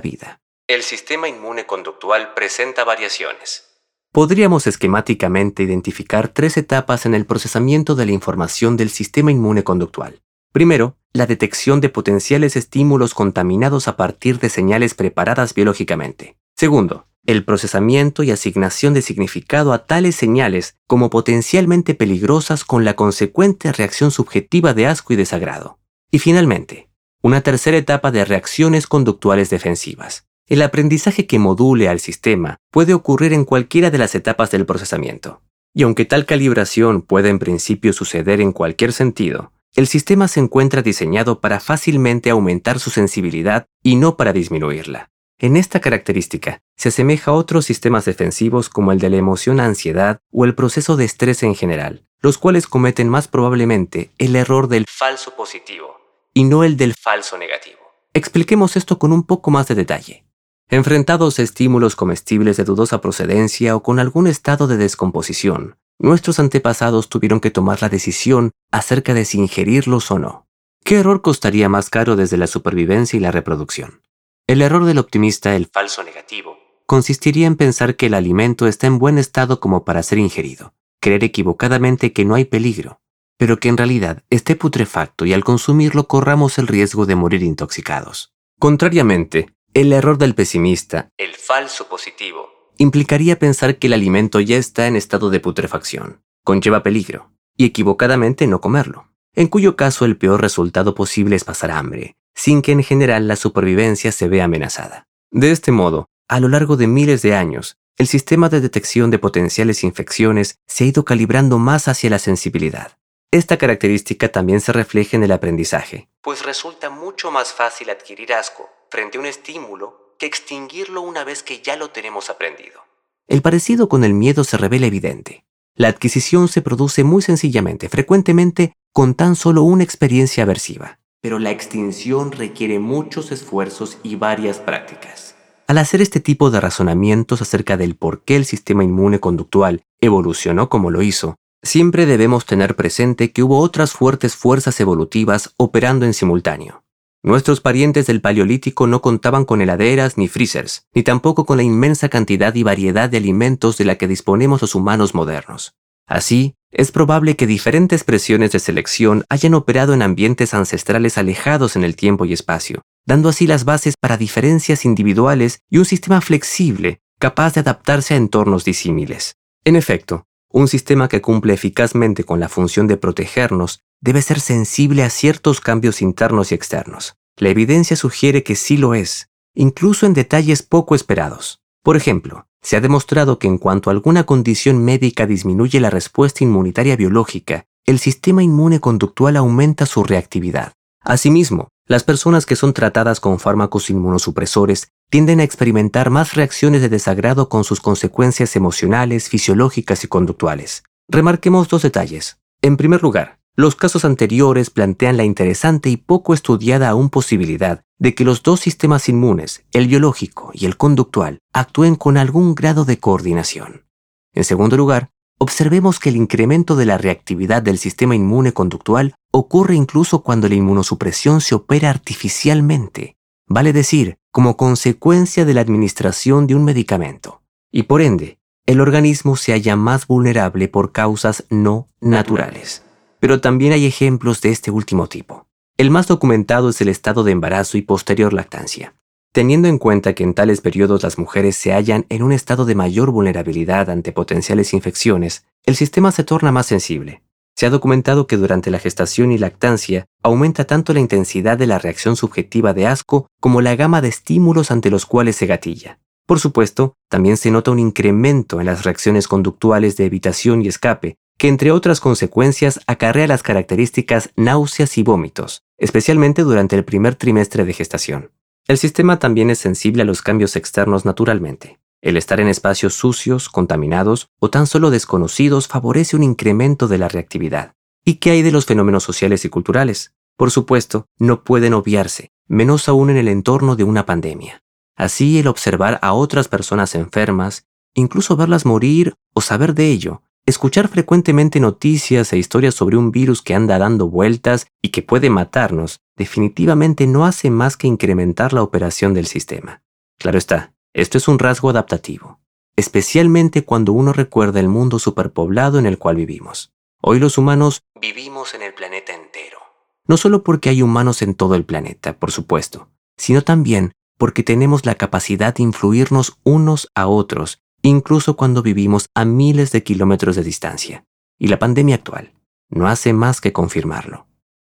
vida. 0.00 0.40
El 0.66 0.82
sistema 0.82 1.28
inmune 1.28 1.66
conductual 1.66 2.34
presenta 2.34 2.84
variaciones. 2.84 3.64
Podríamos 4.10 4.66
esquemáticamente 4.66 5.62
identificar 5.62 6.28
tres 6.28 6.56
etapas 6.56 7.06
en 7.06 7.14
el 7.14 7.24
procesamiento 7.24 7.94
de 7.94 8.06
la 8.06 8.12
información 8.12 8.76
del 8.76 8.90
sistema 8.90 9.30
inmune 9.30 9.62
conductual. 9.62 10.20
Primero, 10.52 10.96
la 11.12 11.26
detección 11.26 11.80
de 11.80 11.90
potenciales 11.90 12.56
estímulos 12.56 13.14
contaminados 13.14 13.86
a 13.86 13.96
partir 13.96 14.40
de 14.40 14.48
señales 14.48 14.94
preparadas 14.94 15.54
biológicamente. 15.54 16.36
Segundo, 16.56 17.06
el 17.28 17.44
procesamiento 17.44 18.22
y 18.22 18.30
asignación 18.30 18.94
de 18.94 19.02
significado 19.02 19.74
a 19.74 19.84
tales 19.84 20.16
señales 20.16 20.78
como 20.86 21.10
potencialmente 21.10 21.94
peligrosas 21.94 22.64
con 22.64 22.86
la 22.86 22.96
consecuente 22.96 23.70
reacción 23.70 24.10
subjetiva 24.10 24.72
de 24.72 24.86
asco 24.86 25.12
y 25.12 25.16
desagrado. 25.16 25.78
Y 26.10 26.20
finalmente, 26.20 26.88
una 27.20 27.42
tercera 27.42 27.76
etapa 27.76 28.10
de 28.10 28.24
reacciones 28.24 28.86
conductuales 28.86 29.50
defensivas. 29.50 30.24
El 30.46 30.62
aprendizaje 30.62 31.26
que 31.26 31.38
module 31.38 31.90
al 31.90 32.00
sistema 32.00 32.56
puede 32.70 32.94
ocurrir 32.94 33.34
en 33.34 33.44
cualquiera 33.44 33.90
de 33.90 33.98
las 33.98 34.14
etapas 34.14 34.50
del 34.50 34.64
procesamiento. 34.64 35.42
Y 35.74 35.82
aunque 35.82 36.06
tal 36.06 36.24
calibración 36.24 37.02
puede 37.02 37.28
en 37.28 37.38
principio 37.38 37.92
suceder 37.92 38.40
en 38.40 38.52
cualquier 38.52 38.94
sentido, 38.94 39.52
el 39.74 39.86
sistema 39.86 40.28
se 40.28 40.40
encuentra 40.40 40.80
diseñado 40.80 41.42
para 41.42 41.60
fácilmente 41.60 42.30
aumentar 42.30 42.78
su 42.78 42.88
sensibilidad 42.88 43.66
y 43.82 43.96
no 43.96 44.16
para 44.16 44.32
disminuirla. 44.32 45.10
En 45.40 45.56
esta 45.56 45.80
característica 45.80 46.62
se 46.76 46.88
asemeja 46.88 47.30
a 47.30 47.34
otros 47.34 47.64
sistemas 47.64 48.04
defensivos 48.04 48.68
como 48.68 48.90
el 48.90 48.98
de 48.98 49.08
la 49.08 49.18
emoción 49.18 49.60
ansiedad 49.60 50.18
o 50.32 50.44
el 50.44 50.56
proceso 50.56 50.96
de 50.96 51.04
estrés 51.04 51.44
en 51.44 51.54
general, 51.54 52.04
los 52.20 52.38
cuales 52.38 52.66
cometen 52.66 53.08
más 53.08 53.28
probablemente 53.28 54.10
el 54.18 54.34
error 54.34 54.66
del 54.66 54.86
falso 54.88 55.36
positivo 55.36 55.94
y 56.34 56.42
no 56.42 56.64
el 56.64 56.76
del 56.76 56.94
falso 56.94 57.38
negativo. 57.38 57.78
Expliquemos 58.14 58.76
esto 58.76 58.98
con 58.98 59.12
un 59.12 59.22
poco 59.22 59.52
más 59.52 59.68
de 59.68 59.76
detalle. 59.76 60.24
Enfrentados 60.70 61.38
a 61.38 61.42
estímulos 61.42 61.94
comestibles 61.94 62.56
de 62.56 62.64
dudosa 62.64 63.00
procedencia 63.00 63.76
o 63.76 63.82
con 63.84 64.00
algún 64.00 64.26
estado 64.26 64.66
de 64.66 64.76
descomposición, 64.76 65.76
nuestros 66.00 66.40
antepasados 66.40 67.08
tuvieron 67.08 67.38
que 67.38 67.52
tomar 67.52 67.80
la 67.80 67.88
decisión 67.88 68.50
acerca 68.72 69.14
de 69.14 69.24
si 69.24 69.38
ingerirlos 69.38 70.10
o 70.10 70.18
no. 70.18 70.48
¿Qué 70.82 70.96
error 70.96 71.22
costaría 71.22 71.68
más 71.68 71.90
caro 71.90 72.16
desde 72.16 72.38
la 72.38 72.48
supervivencia 72.48 73.16
y 73.16 73.20
la 73.20 73.30
reproducción? 73.30 74.00
El 74.48 74.62
error 74.62 74.86
del 74.86 74.96
optimista, 74.96 75.54
el 75.54 75.66
falso 75.66 76.02
negativo, 76.02 76.56
consistiría 76.86 77.46
en 77.46 77.56
pensar 77.56 77.96
que 77.96 78.06
el 78.06 78.14
alimento 78.14 78.66
está 78.66 78.86
en 78.86 78.98
buen 78.98 79.18
estado 79.18 79.60
como 79.60 79.84
para 79.84 80.02
ser 80.02 80.16
ingerido, 80.16 80.72
creer 81.00 81.22
equivocadamente 81.22 82.14
que 82.14 82.24
no 82.24 82.34
hay 82.34 82.46
peligro, 82.46 82.98
pero 83.36 83.60
que 83.60 83.68
en 83.68 83.76
realidad 83.76 84.24
esté 84.30 84.56
putrefacto 84.56 85.26
y 85.26 85.34
al 85.34 85.44
consumirlo 85.44 86.08
corramos 86.08 86.56
el 86.56 86.66
riesgo 86.66 87.04
de 87.04 87.14
morir 87.14 87.42
intoxicados. 87.42 88.32
Contrariamente, 88.58 89.52
el 89.74 89.92
error 89.92 90.16
del 90.16 90.34
pesimista, 90.34 91.10
el 91.18 91.34
falso 91.34 91.86
positivo, 91.86 92.48
implicaría 92.78 93.38
pensar 93.38 93.76
que 93.76 93.88
el 93.88 93.92
alimento 93.92 94.40
ya 94.40 94.56
está 94.56 94.86
en 94.86 94.96
estado 94.96 95.28
de 95.28 95.40
putrefacción, 95.40 96.22
conlleva 96.42 96.82
peligro, 96.82 97.32
y 97.54 97.66
equivocadamente 97.66 98.46
no 98.46 98.62
comerlo, 98.62 99.12
en 99.34 99.48
cuyo 99.48 99.76
caso 99.76 100.06
el 100.06 100.16
peor 100.16 100.40
resultado 100.40 100.94
posible 100.94 101.36
es 101.36 101.44
pasar 101.44 101.70
hambre, 101.70 102.16
sin 102.38 102.62
que 102.62 102.70
en 102.70 102.84
general 102.84 103.26
la 103.26 103.34
supervivencia 103.34 104.12
se 104.12 104.28
vea 104.28 104.44
amenazada. 104.44 105.08
De 105.32 105.50
este 105.50 105.72
modo, 105.72 106.06
a 106.28 106.38
lo 106.38 106.48
largo 106.48 106.76
de 106.76 106.86
miles 106.86 107.20
de 107.20 107.34
años, 107.34 107.76
el 107.96 108.06
sistema 108.06 108.48
de 108.48 108.60
detección 108.60 109.10
de 109.10 109.18
potenciales 109.18 109.82
infecciones 109.82 110.56
se 110.68 110.84
ha 110.84 110.86
ido 110.86 111.04
calibrando 111.04 111.58
más 111.58 111.88
hacia 111.88 112.10
la 112.10 112.20
sensibilidad. 112.20 112.96
Esta 113.32 113.58
característica 113.58 114.28
también 114.28 114.60
se 114.60 114.72
refleja 114.72 115.16
en 115.16 115.24
el 115.24 115.32
aprendizaje, 115.32 116.08
pues 116.22 116.46
resulta 116.46 116.90
mucho 116.90 117.32
más 117.32 117.52
fácil 117.52 117.90
adquirir 117.90 118.32
asco 118.32 118.70
frente 118.88 119.18
a 119.18 119.20
un 119.20 119.26
estímulo 119.26 120.14
que 120.16 120.26
extinguirlo 120.26 121.00
una 121.00 121.24
vez 121.24 121.42
que 121.42 121.60
ya 121.60 121.76
lo 121.76 121.90
tenemos 121.90 122.30
aprendido. 122.30 122.80
El 123.26 123.42
parecido 123.42 123.88
con 123.88 124.04
el 124.04 124.14
miedo 124.14 124.44
se 124.44 124.56
revela 124.56 124.86
evidente. 124.86 125.44
La 125.74 125.88
adquisición 125.88 126.46
se 126.46 126.62
produce 126.62 127.02
muy 127.02 127.20
sencillamente, 127.20 127.88
frecuentemente 127.88 128.74
con 128.92 129.14
tan 129.14 129.34
solo 129.34 129.62
una 129.64 129.82
experiencia 129.82 130.44
aversiva 130.44 130.98
pero 131.20 131.38
la 131.38 131.50
extinción 131.50 132.32
requiere 132.32 132.78
muchos 132.78 133.32
esfuerzos 133.32 133.98
y 134.02 134.16
varias 134.16 134.58
prácticas. 134.58 135.34
Al 135.66 135.78
hacer 135.78 136.00
este 136.00 136.20
tipo 136.20 136.50
de 136.50 136.60
razonamientos 136.60 137.42
acerca 137.42 137.76
del 137.76 137.94
por 137.94 138.22
qué 138.24 138.36
el 138.36 138.44
sistema 138.44 138.84
inmune 138.84 139.20
conductual 139.20 139.82
evolucionó 140.00 140.68
como 140.68 140.90
lo 140.90 141.02
hizo, 141.02 141.36
siempre 141.62 142.06
debemos 142.06 142.46
tener 142.46 142.76
presente 142.76 143.32
que 143.32 143.42
hubo 143.42 143.58
otras 143.58 143.92
fuertes 143.92 144.36
fuerzas 144.36 144.80
evolutivas 144.80 145.52
operando 145.58 146.06
en 146.06 146.14
simultáneo. 146.14 146.84
Nuestros 147.22 147.60
parientes 147.60 148.06
del 148.06 148.20
Paleolítico 148.20 148.86
no 148.86 149.02
contaban 149.02 149.44
con 149.44 149.60
heladeras 149.60 150.16
ni 150.16 150.28
freezers, 150.28 150.86
ni 150.94 151.02
tampoco 151.02 151.44
con 151.44 151.56
la 151.56 151.64
inmensa 151.64 152.08
cantidad 152.08 152.54
y 152.54 152.62
variedad 152.62 153.10
de 153.10 153.16
alimentos 153.16 153.76
de 153.76 153.84
la 153.84 153.96
que 153.96 154.06
disponemos 154.06 154.62
los 154.62 154.76
humanos 154.76 155.14
modernos. 155.14 155.74
Así, 156.08 156.54
es 156.70 156.90
probable 156.90 157.36
que 157.36 157.46
diferentes 157.46 158.02
presiones 158.02 158.52
de 158.52 158.58
selección 158.58 159.24
hayan 159.28 159.54
operado 159.54 159.94
en 159.94 160.02
ambientes 160.02 160.54
ancestrales 160.54 161.18
alejados 161.18 161.76
en 161.76 161.84
el 161.84 161.96
tiempo 161.96 162.24
y 162.24 162.32
espacio, 162.32 162.82
dando 163.06 163.28
así 163.28 163.46
las 163.46 163.64
bases 163.64 163.94
para 163.98 164.16
diferencias 164.16 164.84
individuales 164.84 165.60
y 165.70 165.78
un 165.78 165.84
sistema 165.84 166.20
flexible 166.20 167.00
capaz 167.18 167.54
de 167.54 167.60
adaptarse 167.60 168.14
a 168.14 168.16
entornos 168.16 168.64
disímiles. 168.64 169.36
En 169.64 169.76
efecto, 169.76 170.26
un 170.50 170.68
sistema 170.68 171.08
que 171.08 171.20
cumple 171.20 171.52
eficazmente 171.52 172.24
con 172.24 172.40
la 172.40 172.48
función 172.48 172.86
de 172.86 172.96
protegernos 172.96 173.80
debe 174.00 174.22
ser 174.22 174.40
sensible 174.40 175.02
a 175.02 175.10
ciertos 175.10 175.60
cambios 175.60 176.00
internos 176.00 176.52
y 176.52 176.54
externos. 176.54 177.16
La 177.36 177.50
evidencia 177.50 177.96
sugiere 177.96 178.42
que 178.42 178.56
sí 178.56 178.76
lo 178.76 178.94
es, 178.94 179.28
incluso 179.54 180.06
en 180.06 180.14
detalles 180.14 180.62
poco 180.62 180.94
esperados. 180.94 181.60
Por 181.82 181.96
ejemplo, 181.96 182.47
se 182.62 182.76
ha 182.76 182.80
demostrado 182.80 183.38
que 183.38 183.46
en 183.46 183.58
cuanto 183.58 183.90
alguna 183.90 184.24
condición 184.24 184.84
médica 184.84 185.26
disminuye 185.26 185.80
la 185.80 185.90
respuesta 185.90 186.44
inmunitaria 186.44 186.96
biológica, 186.96 187.64
el 187.86 187.98
sistema 187.98 188.42
inmune 188.42 188.80
conductual 188.80 189.36
aumenta 189.36 189.86
su 189.86 190.04
reactividad. 190.04 190.72
Asimismo, 191.02 191.68
las 191.86 192.04
personas 192.04 192.44
que 192.44 192.56
son 192.56 192.74
tratadas 192.74 193.18
con 193.20 193.38
fármacos 193.38 193.88
inmunosupresores 193.88 194.88
tienden 195.08 195.40
a 195.40 195.44
experimentar 195.44 196.10
más 196.10 196.34
reacciones 196.34 196.82
de 196.82 196.90
desagrado 196.90 197.48
con 197.48 197.64
sus 197.64 197.80
consecuencias 197.80 198.56
emocionales, 198.56 199.30
fisiológicas 199.30 200.04
y 200.04 200.08
conductuales. 200.08 200.82
Remarquemos 201.08 201.68
dos 201.68 201.82
detalles. 201.82 202.38
En 202.60 202.76
primer 202.76 203.02
lugar, 203.02 203.37
los 203.58 203.74
casos 203.74 204.04
anteriores 204.04 204.70
plantean 204.70 205.16
la 205.16 205.24
interesante 205.24 205.90
y 205.90 205.96
poco 205.96 206.32
estudiada 206.32 206.88
aún 206.90 207.10
posibilidad 207.10 207.82
de 207.98 208.14
que 208.14 208.22
los 208.22 208.44
dos 208.44 208.60
sistemas 208.60 209.08
inmunes, 209.08 209.64
el 209.72 209.88
biológico 209.88 210.52
y 210.54 210.64
el 210.66 210.76
conductual, 210.76 211.40
actúen 211.52 211.96
con 211.96 212.16
algún 212.18 212.54
grado 212.54 212.84
de 212.84 213.00
coordinación. 213.00 213.84
En 214.32 214.44
segundo 214.44 214.76
lugar, 214.76 215.10
observemos 215.38 215.98
que 215.98 216.10
el 216.10 216.14
incremento 216.14 216.76
de 216.76 216.86
la 216.86 216.98
reactividad 216.98 217.60
del 217.60 217.78
sistema 217.78 218.14
inmune 218.14 218.52
conductual 218.52 219.16
ocurre 219.32 219.74
incluso 219.74 220.22
cuando 220.22 220.48
la 220.48 220.54
inmunosupresión 220.54 221.40
se 221.40 221.56
opera 221.56 221.90
artificialmente, 221.90 223.16
vale 223.48 223.72
decir, 223.72 224.18
como 224.30 224.56
consecuencia 224.56 225.44
de 225.44 225.54
la 225.54 225.62
administración 225.62 226.46
de 226.46 226.54
un 226.54 226.62
medicamento, 226.62 227.42
y 227.72 227.82
por 227.82 228.02
ende, 228.02 228.38
el 228.66 228.80
organismo 228.80 229.34
se 229.34 229.50
halla 229.50 229.74
más 229.74 230.06
vulnerable 230.06 230.68
por 230.68 230.92
causas 230.92 231.44
no 231.50 231.88
naturales 232.00 232.84
pero 233.20 233.40
también 233.40 233.72
hay 233.72 233.86
ejemplos 233.86 234.40
de 234.40 234.50
este 234.50 234.70
último 234.70 235.08
tipo. 235.08 235.46
El 235.76 235.90
más 235.90 236.06
documentado 236.06 236.70
es 236.70 236.80
el 236.80 236.88
estado 236.88 237.24
de 237.24 237.32
embarazo 237.32 237.78
y 237.78 237.82
posterior 237.82 238.32
lactancia. 238.32 238.94
Teniendo 239.32 239.68
en 239.68 239.78
cuenta 239.78 240.14
que 240.14 240.24
en 240.24 240.34
tales 240.34 240.60
periodos 240.60 241.02
las 241.02 241.18
mujeres 241.18 241.56
se 241.56 241.72
hallan 241.72 242.06
en 242.08 242.22
un 242.22 242.32
estado 242.32 242.64
de 242.64 242.74
mayor 242.74 243.10
vulnerabilidad 243.10 243.90
ante 243.90 244.10
potenciales 244.10 244.72
infecciones, 244.72 245.44
el 245.64 245.76
sistema 245.76 246.10
se 246.12 246.24
torna 246.24 246.50
más 246.50 246.66
sensible. 246.66 247.22
Se 247.54 247.66
ha 247.66 247.70
documentado 247.70 248.26
que 248.26 248.36
durante 248.36 248.70
la 248.70 248.78
gestación 248.78 249.32
y 249.32 249.38
lactancia 249.38 250.06
aumenta 250.22 250.64
tanto 250.64 250.92
la 250.94 251.00
intensidad 251.00 251.58
de 251.58 251.66
la 251.66 251.78
reacción 251.78 252.16
subjetiva 252.16 252.72
de 252.72 252.86
asco 252.86 253.26
como 253.40 253.60
la 253.60 253.76
gama 253.76 254.00
de 254.00 254.08
estímulos 254.08 254.70
ante 254.70 254.90
los 254.90 255.06
cuales 255.06 255.36
se 255.36 255.46
gatilla. 255.46 255.98
Por 256.24 256.40
supuesto, 256.40 256.94
también 257.08 257.36
se 257.36 257.50
nota 257.50 257.70
un 257.70 257.78
incremento 257.78 258.60
en 258.60 258.66
las 258.66 258.84
reacciones 258.84 259.28
conductuales 259.28 259.96
de 259.96 260.04
evitación 260.06 260.62
y 260.62 260.68
escape, 260.68 261.16
que 261.38 261.48
entre 261.48 261.70
otras 261.70 262.00
consecuencias 262.00 262.80
acarrea 262.86 263.28
las 263.28 263.44
características 263.44 264.30
náuseas 264.36 264.98
y 264.98 265.04
vómitos, 265.04 265.62
especialmente 265.78 266.42
durante 266.42 266.76
el 266.76 266.84
primer 266.84 267.14
trimestre 267.14 267.64
de 267.64 267.72
gestación. 267.72 268.32
El 268.66 268.76
sistema 268.76 269.18
también 269.18 269.48
es 269.48 269.58
sensible 269.58 270.02
a 270.02 270.04
los 270.04 270.20
cambios 270.20 270.56
externos 270.56 271.04
naturalmente. 271.04 271.78
El 272.02 272.16
estar 272.16 272.40
en 272.40 272.48
espacios 272.48 272.94
sucios, 272.94 273.48
contaminados 273.48 274.28
o 274.40 274.50
tan 274.50 274.66
solo 274.66 274.90
desconocidos 274.90 275.68
favorece 275.68 276.16
un 276.16 276.22
incremento 276.22 276.86
de 276.86 276.98
la 276.98 277.08
reactividad. 277.08 277.72
¿Y 278.04 278.16
qué 278.16 278.32
hay 278.32 278.42
de 278.42 278.52
los 278.52 278.66
fenómenos 278.66 279.04
sociales 279.04 279.44
y 279.44 279.48
culturales? 279.48 280.12
Por 280.36 280.50
supuesto, 280.50 281.06
no 281.18 281.44
pueden 281.44 281.72
obviarse, 281.74 282.30
menos 282.46 282.88
aún 282.88 283.10
en 283.10 283.16
el 283.16 283.28
entorno 283.28 283.74
de 283.74 283.84
una 283.84 284.06
pandemia. 284.06 284.62
Así, 284.96 285.38
el 285.38 285.46
observar 285.46 285.98
a 286.02 286.12
otras 286.12 286.48
personas 286.48 286.94
enfermas, 286.94 287.66
incluso 287.94 288.36
verlas 288.36 288.66
morir 288.66 289.14
o 289.34 289.40
saber 289.40 289.74
de 289.74 289.86
ello, 289.86 290.22
escuchar 290.48 290.88
frecuentemente 290.88 291.60
noticias 291.60 292.32
e 292.32 292.38
historias 292.38 292.74
sobre 292.74 292.96
un 292.96 293.10
virus 293.12 293.42
que 293.42 293.54
anda 293.54 293.78
dando 293.78 294.08
vueltas 294.08 294.66
y 294.80 294.88
que 294.88 295.02
puede 295.02 295.28
matarnos, 295.28 296.00
definitivamente 296.16 297.06
no 297.06 297.26
hace 297.26 297.50
más 297.50 297.76
que 297.76 297.86
incrementar 297.86 298.54
la 298.54 298.62
operación 298.62 299.12
del 299.12 299.26
sistema. 299.26 299.82
Claro 300.18 300.38
está, 300.38 300.72
esto 300.94 301.18
es 301.18 301.28
un 301.28 301.38
rasgo 301.38 301.68
adaptativo, 301.68 302.40
especialmente 302.76 303.62
cuando 303.64 303.92
uno 303.92 304.14
recuerda 304.14 304.58
el 304.58 304.68
mundo 304.68 304.98
superpoblado 304.98 305.78
en 305.78 305.84
el 305.84 305.98
cual 305.98 306.16
vivimos. 306.16 306.72
Hoy 307.02 307.20
los 307.20 307.36
humanos 307.36 307.82
vivimos 308.00 308.54
en 308.54 308.62
el 308.62 308.72
planeta 308.72 309.14
entero. 309.14 309.58
No 310.06 310.16
solo 310.16 310.42
porque 310.44 310.70
hay 310.70 310.80
humanos 310.80 311.20
en 311.20 311.34
todo 311.34 311.56
el 311.56 311.66
planeta, 311.66 312.18
por 312.18 312.32
supuesto, 312.32 312.88
sino 313.18 313.42
también 313.42 313.92
porque 314.16 314.42
tenemos 314.42 314.86
la 314.86 314.94
capacidad 314.94 315.54
de 315.54 315.62
influirnos 315.62 316.38
unos 316.42 316.88
a 316.94 317.06
otros, 317.06 317.60
incluso 317.82 318.36
cuando 318.36 318.62
vivimos 318.62 319.08
a 319.14 319.24
miles 319.24 319.72
de 319.72 319.82
kilómetros 319.82 320.36
de 320.36 320.42
distancia. 320.42 321.04
Y 321.38 321.48
la 321.48 321.58
pandemia 321.58 321.96
actual 321.96 322.32
no 322.68 322.88
hace 322.88 323.12
más 323.12 323.40
que 323.40 323.52
confirmarlo. 323.52 324.26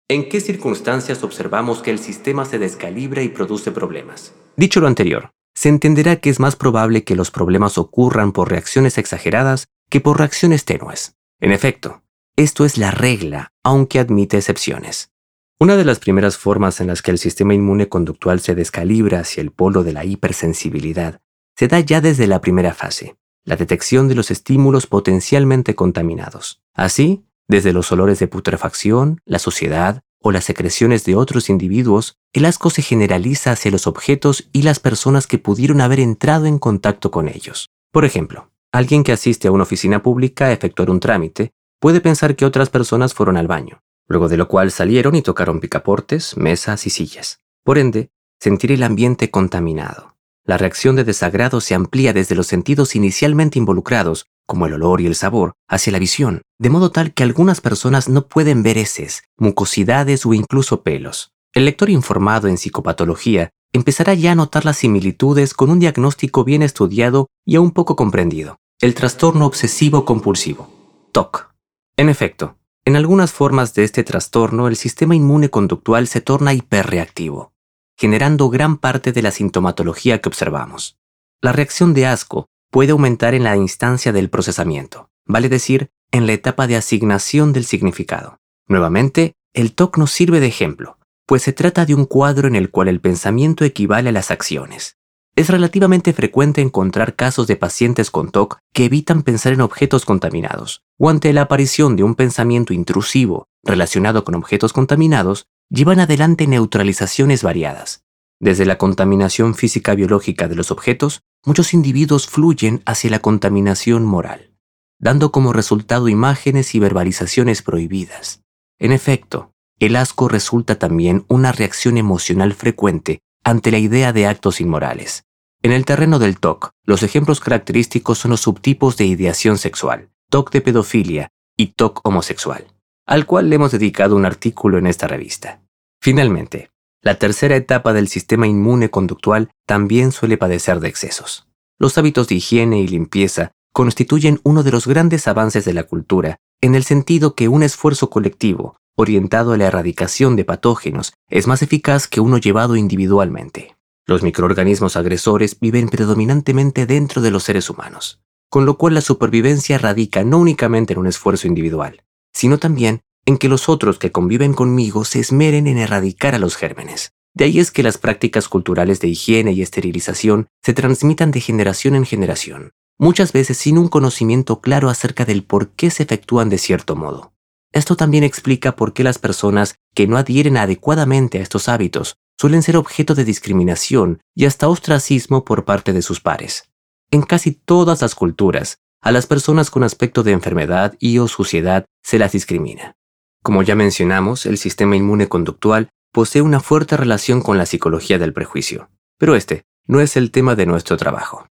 ¿En 0.09 0.29
qué 0.29 0.41
circunstancias 0.41 1.23
observamos 1.23 1.83
que 1.83 1.91
el 1.91 1.99
sistema 1.99 2.45
se 2.45 2.59
descalibra 2.59 3.23
y 3.23 3.29
produce 3.29 3.71
problemas? 3.71 4.35
Dicho 4.57 4.81
lo 4.81 4.89
anterior, 4.89 5.31
se 5.55 5.69
entenderá 5.69 6.17
que 6.17 6.31
es 6.31 6.41
más 6.41 6.57
probable 6.57 7.05
que 7.05 7.17
los 7.17 7.31
problemas 7.31 7.79
ocurran 7.79 8.33
por 8.33 8.51
reacciones 8.51 8.99
exageradas 8.99 9.69
que 9.89 10.01
por 10.01 10.19
reacciones 10.19 10.65
tenues. 10.65 11.17
En 11.41 11.53
efecto, 11.53 12.03
esto 12.37 12.65
es 12.65 12.77
la 12.77 12.91
regla, 12.91 13.53
aunque 13.63 13.99
admite 13.99 14.37
excepciones. 14.37 15.13
Una 15.59 15.77
de 15.77 15.85
las 15.85 15.99
primeras 15.99 16.39
formas 16.39 16.81
en 16.81 16.87
las 16.87 17.03
que 17.03 17.11
el 17.11 17.19
sistema 17.19 17.55
inmune 17.55 17.89
conductual 17.89 18.41
se 18.41 18.55
descalibra 18.55 19.21
hacia 19.21 19.43
el 19.43 19.51
polo 19.51 19.85
de 19.85 19.93
la 19.93 20.05
hipersensibilidad 20.05 21.21
se 21.61 21.69
da 21.69 21.79
ya 21.79 22.01
desde 22.01 22.27
la 22.27 22.41
primera 22.41 22.73
fase, 22.73 23.17
la 23.45 23.55
detección 23.55 24.09
de 24.09 24.15
los 24.15 24.31
estímulos 24.31 24.87
potencialmente 24.87 25.75
contaminados. 25.75 26.63
Así, 26.73 27.27
desde 27.49 27.75
los 27.75 27.93
olores 27.93 28.19
de 28.19 28.29
putrefacción, 28.29 29.21
la 29.27 29.39
suciedad 29.39 30.01
o 30.23 30.33
las 30.33 30.45
secreciones 30.45 31.05
de 31.05 31.17
otros 31.17 31.51
individuos, 31.51 32.17
el 32.33 32.47
asco 32.47 32.71
se 32.71 32.81
generaliza 32.81 33.53
hacia 33.53 33.71
los 33.71 33.87
objetos 33.87 34.49
y 34.55 34.63
las 34.63 34.81
personas 34.81 35.27
que 35.27 35.37
pudieron 35.37 35.83
haber 35.83 36.01
entrado 36.01 36.47
en 36.47 36.59
contacto 36.59 37.11
con 37.11 37.29
ellos. 37.29 37.69
Por 37.93 38.07
ejemplo, 38.07 38.51
alguien 38.73 39.05
que 39.05 39.13
asiste 39.13 39.47
a 39.47 39.53
una 39.53 39.65
oficina 39.65 40.03
pública 40.03 40.47
a 40.47 40.53
efectuar 40.53 40.89
un 40.89 41.01
trámite 41.01 41.53
puede 41.79 42.01
pensar 42.01 42.37
que 42.37 42.47
otras 42.47 42.71
personas 42.71 43.13
fueron 43.13 43.37
al 43.37 43.49
baño, 43.49 43.83
luego 44.09 44.31
de 44.31 44.39
lo 44.39 44.49
cual 44.49 44.71
salieron 44.71 45.15
y 45.15 45.21
tocaron 45.21 45.61
picaportes, 45.61 46.39
mesas 46.39 46.87
y 46.87 46.89
sillas. 46.89 47.41
Por 47.65 47.77
ende, 47.77 48.09
sentir 48.39 48.73
el 48.73 48.83
ambiente 48.83 49.31
contaminado. 49.31 50.10
La 50.45 50.59
reacción 50.59 50.97
de 50.97 51.05
desagrado 51.05 51.61
se 51.61 51.75
amplía 51.75 52.13
desde 52.13 52.35
los 52.35 52.47
sentidos 52.47 52.97
inicialmente 52.97 53.59
involucrados, 53.59 54.27
como 54.47 54.67
el 54.67 54.73
olor 54.73 55.01
y 55.01 55.07
el 55.07 55.15
sabor, 55.15 55.53
hacia 55.69 55.93
la 55.93 55.99
visión, 55.99 56.43
de 56.59 56.71
modo 56.71 56.91
tal 56.91 57.15
que 57.15 57.23
algunas 57.23 57.61
personas 57.61 58.09
no 58.09 58.27
pueden 58.27 58.63
ver 58.63 58.79
heces, 58.79 59.23
mucosidades 59.37 60.27
o 60.27 60.35
incluso 60.35 60.83
pelos. 60.83 61.33
El 61.55 61.65
lector 61.67 61.91
informado 61.91 62.49
en 62.49 62.59
psicopatología 62.59 63.51
empezará 63.73 64.15
ya 64.15 64.33
a 64.33 64.35
notar 64.35 64.65
las 64.65 64.79
similitudes 64.79 65.55
con 65.55 65.71
un 65.71 65.79
diagnóstico 65.79 66.45
bien 66.45 66.63
estudiado 66.63 67.29
y 67.45 67.57
aún 67.57 67.71
poco 67.71 67.95
comprendido, 67.95 68.59
el 68.81 68.95
trastorno 68.95 69.47
obsesivo 69.47 70.05
compulsivo, 70.05 70.69
TOC. 71.13 71.53
En 71.97 72.09
efecto, 72.09 72.57
en 72.85 72.97
algunas 72.97 73.31
formas 73.31 73.75
de 73.75 73.85
este 73.85 74.03
trastorno 74.05 74.67
el 74.67 74.77
sistema 74.77 75.15
inmune 75.15 75.51
conductual 75.51 76.09
se 76.09 76.21
torna 76.21 76.55
hiperreactivo, 76.55 77.53
generando 78.01 78.49
gran 78.49 78.79
parte 78.79 79.13
de 79.13 79.21
la 79.21 79.31
sintomatología 79.31 80.23
que 80.23 80.31
observamos. 80.31 80.97
La 81.43 81.53
reacción 81.53 81.93
de 81.93 82.07
asco 82.07 82.47
puede 82.71 82.93
aumentar 82.93 83.35
en 83.35 83.45
la 83.45 83.59
instancia 83.59 84.11
del 84.11 84.31
procesamiento, 84.31 85.11
vale 85.27 85.51
decir, 85.51 85.91
en 86.11 86.27
la 86.27 86.33
etapa 86.33 86.67
de 86.67 86.77
asignación 86.77 87.53
del 87.53 87.67
significado. 87.67 88.39
Nuevamente, 88.67 89.35
el 89.53 89.75
TOC 89.75 89.99
nos 89.99 90.13
sirve 90.13 90.41
de 90.41 90.47
ejemplo, 90.47 90.97
pues 91.27 91.43
se 91.43 91.53
trata 91.53 91.85
de 91.85 91.95
un 91.95 92.07
cuadro 92.07 92.49
en 92.49 92.57
el 92.57 92.71
cual 92.71 92.89
el 92.89 93.03
pensamiento 93.03 93.67
equivale 93.67 94.09
a 94.09 94.13
las 94.13 94.31
acciones, 94.31 94.97
es 95.37 95.49
relativamente 95.49 96.13
frecuente 96.13 96.61
encontrar 96.61 97.15
casos 97.15 97.47
de 97.47 97.57
pacientes 97.57 98.11
con 98.11 98.31
TOC 98.31 98.59
que 98.73 98.85
evitan 98.85 99.23
pensar 99.23 99.53
en 99.53 99.61
objetos 99.61 100.05
contaminados, 100.05 100.83
o 100.99 101.09
ante 101.09 101.33
la 101.33 101.43
aparición 101.43 101.97
de 101.97 102.03
un 102.03 102.15
pensamiento 102.15 102.73
intrusivo 102.73 103.47
relacionado 103.63 104.25
con 104.25 104.35
objetos 104.35 104.73
contaminados, 104.73 105.47
llevan 105.71 106.01
adelante 106.01 106.47
neutralizaciones 106.47 107.43
variadas. 107.43 108.05
Desde 108.41 108.67
la 108.67 108.79
contaminación 108.79 109.55
física 109.55 109.95
biológica 109.95 110.49
de 110.49 110.57
los 110.57 110.71
objetos, 110.71 111.23
muchos 111.45 111.73
individuos 111.73 112.27
fluyen 112.27 112.83
hacia 112.87 113.11
la 113.11 113.21
contaminación 113.21 114.05
moral, 114.05 114.53
dando 114.99 115.31
como 115.31 115.53
resultado 115.53 116.09
imágenes 116.09 116.75
y 116.75 116.79
verbalizaciones 116.79 117.63
prohibidas. 117.63 118.43
En 118.79 118.93
efecto, 118.93 119.53
el 119.79 119.97
asco 119.97 120.29
resulta 120.29 120.79
también 120.79 121.25
una 121.29 121.53
reacción 121.53 121.97
emocional 121.97 122.53
frecuente 122.53 123.21
ante 123.45 123.71
la 123.71 123.79
idea 123.79 124.13
de 124.13 124.27
actos 124.27 124.61
inmorales. 124.61 125.25
En 125.63 125.73
el 125.73 125.85
terreno 125.85 126.19
del 126.19 126.39
TOC, 126.39 126.71
los 126.85 127.03
ejemplos 127.03 127.41
característicos 127.41 128.19
son 128.19 128.33
los 128.33 128.41
subtipos 128.41 128.97
de 128.97 129.05
ideación 129.07 129.59
sexual, 129.59 130.11
TOC 130.31 130.51
de 130.53 130.61
pedofilia 130.63 131.29
y 131.57 131.69
TOC 131.69 132.01
homosexual, 132.05 132.67
al 133.11 133.27
cual 133.27 133.51
le 133.51 133.57
hemos 133.57 133.73
dedicado 133.73 134.15
un 134.15 134.25
artículo 134.25 134.79
en 134.79 134.87
esta 134.87 135.09
revista. 135.09 135.61
Finalmente, 136.01 136.71
la 137.03 137.19
tercera 137.19 137.57
etapa 137.57 137.93
del 137.93 138.07
sistema 138.07 138.47
inmune 138.47 138.89
conductual 138.89 139.51
también 139.67 140.13
suele 140.13 140.39
padecer 140.39 140.79
de 140.79 140.87
excesos. 140.87 141.49
Los 141.77 141.99
hábitos 141.99 142.29
de 142.29 142.37
higiene 142.37 142.81
y 142.81 142.87
limpieza 142.87 143.51
constituyen 143.73 144.39
uno 144.45 144.63
de 144.63 144.71
los 144.71 144.87
grandes 144.87 145.27
avances 145.27 145.65
de 145.65 145.73
la 145.75 145.83
cultura, 145.83 146.37
en 146.61 146.77
el 146.77 146.85
sentido 146.85 147.35
que 147.35 147.49
un 147.49 147.65
esfuerzo 147.65 148.11
colectivo, 148.11 148.77
orientado 148.95 149.55
a 149.55 149.57
la 149.57 149.67
erradicación 149.67 150.37
de 150.37 150.45
patógenos 150.45 151.13
es 151.29 151.49
más 151.49 151.63
eficaz 151.63 152.07
que 152.07 152.21
uno 152.21 152.39
llevado 152.39 152.77
individualmente. 152.77 153.77
Los 154.07 154.23
microorganismos 154.23 154.95
agresores 154.95 155.59
viven 155.59 155.89
predominantemente 155.89 156.87
dentro 156.87 157.23
de 157.23 157.33
los 157.33 157.43
seres 157.43 157.71
humanos, 157.71 158.21
con 158.49 158.67
lo 158.67 158.79
cual 158.79 158.95
la 158.95 159.01
supervivencia 159.01 159.79
radica 159.79 160.23
no 160.23 160.39
únicamente 160.39 160.93
en 160.93 161.01
un 161.01 161.09
esfuerzo 161.09 161.49
individual, 161.49 162.05
sino 162.33 162.59
también 162.59 163.01
en 163.27 163.39
que 163.39 163.49
los 163.49 163.69
otros 163.69 163.99
que 163.99 164.13
conviven 164.13 164.55
conmigo 164.55 165.05
se 165.05 165.21
esmeren 165.21 165.67
en 165.67 165.79
erradicar 165.79 166.35
a 166.35 166.39
los 166.39 166.57
gérmenes. 166.57 167.13
De 167.35 167.45
ahí 167.45 167.61
es 167.61 167.71
que 167.71 167.83
las 167.83 167.99
prácticas 167.99 168.49
culturales 168.49 169.01
de 169.01 169.09
higiene 169.09 169.53
y 169.53 169.63
esterilización 169.63 170.49
se 170.65 170.75
transmitan 170.75 171.31
de 171.31 171.41
generación 171.41 171.95
en 171.95 172.05
generación, 172.05 172.73
muchas 172.99 173.33
veces 173.33 173.57
sin 173.59 173.79
un 173.79 173.89
conocimiento 173.89 174.61
claro 174.61 174.89
acerca 174.89 175.25
del 175.25 175.45
por 175.45 175.71
qué 175.71 175.91
se 175.91 176.03
efectúan 176.03 176.49
de 176.49 176.59
cierto 176.59 176.97
modo. 176.97 177.33
Esto 177.73 177.95
también 177.95 178.25
explica 178.25 178.75
por 178.75 178.93
qué 178.93 179.05
las 179.05 179.19
personas 179.19 179.77
que 179.95 180.09
no 180.09 180.17
adhieren 180.17 180.57
adecuadamente 180.57 181.39
a 181.39 181.43
estos 181.43 181.69
hábitos 181.69 182.17
suelen 182.37 182.63
ser 182.63 182.77
objeto 182.77 183.15
de 183.15 183.25
discriminación 183.25 184.21
y 184.35 184.47
hasta 184.47 184.69
ostracismo 184.69 185.45
por 185.45 185.65
parte 185.65 185.93
de 185.93 186.03
sus 186.03 186.21
pares. 186.21 186.71
En 187.13 187.23
casi 187.23 187.53
todas 187.53 188.03
las 188.03 188.15
culturas, 188.15 188.79
a 189.03 189.13
las 189.13 189.27
personas 189.27 189.71
con 189.71 189.83
aspecto 189.83 190.23
de 190.23 190.33
enfermedad 190.33 190.95
y 190.99 191.19
o 191.19 191.29
suciedad 191.29 191.87
se 192.03 192.19
las 192.19 192.33
discrimina. 192.33 192.97
Como 193.43 193.63
ya 193.63 193.75
mencionamos, 193.75 194.45
el 194.45 194.59
sistema 194.59 194.97
inmune 194.97 195.29
conductual 195.29 195.89
posee 196.13 196.43
una 196.43 196.61
fuerte 196.61 196.97
relación 196.97 197.41
con 197.41 197.57
la 197.57 197.67
psicología 197.67 198.19
del 198.19 198.33
prejuicio, 198.33 198.91
pero 199.19 199.35
este 199.35 199.65
no 199.87 200.01
es 200.01 200.17
el 200.17 200.31
tema 200.31 200.55
de 200.55 200.67
nuestro 200.67 200.97
trabajo. 200.97 201.47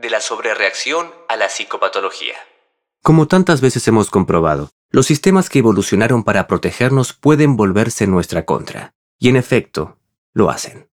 De 0.00 0.10
la 0.10 0.20
sobrereacción 0.20 1.10
a 1.28 1.36
la 1.36 1.48
psicopatología. 1.48 2.34
Como 3.02 3.28
tantas 3.28 3.60
veces 3.60 3.86
hemos 3.88 4.10
comprobado, 4.10 4.70
los 4.90 5.06
sistemas 5.06 5.50
que 5.50 5.58
evolucionaron 5.58 6.24
para 6.24 6.46
protegernos 6.46 7.12
pueden 7.12 7.56
volverse 7.56 8.04
en 8.04 8.10
nuestra 8.10 8.44
contra, 8.44 8.94
y 9.18 9.28
en 9.28 9.36
efecto, 9.36 9.98
lo 10.32 10.50
hacen. 10.50 10.88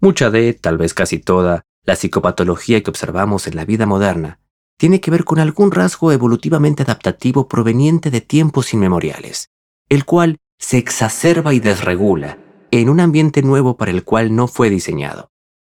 Mucha 0.00 0.30
de, 0.30 0.54
tal 0.54 0.78
vez 0.78 0.94
casi 0.94 1.18
toda, 1.18 1.62
la 1.84 1.96
psicopatología 1.96 2.82
que 2.82 2.90
observamos 2.90 3.46
en 3.46 3.56
la 3.56 3.64
vida 3.64 3.86
moderna 3.86 4.40
tiene 4.76 5.00
que 5.00 5.10
ver 5.10 5.24
con 5.24 5.38
algún 5.38 5.70
rasgo 5.70 6.12
evolutivamente 6.12 6.82
adaptativo 6.82 7.48
proveniente 7.48 8.10
de 8.10 8.20
tiempos 8.20 8.72
inmemoriales, 8.74 9.50
el 9.88 10.04
cual 10.04 10.38
se 10.58 10.78
exacerba 10.78 11.54
y 11.54 11.60
desregula 11.60 12.38
en 12.70 12.88
un 12.88 13.00
ambiente 13.00 13.42
nuevo 13.42 13.76
para 13.76 13.90
el 13.90 14.04
cual 14.04 14.34
no 14.34 14.48
fue 14.48 14.70
diseñado. 14.70 15.30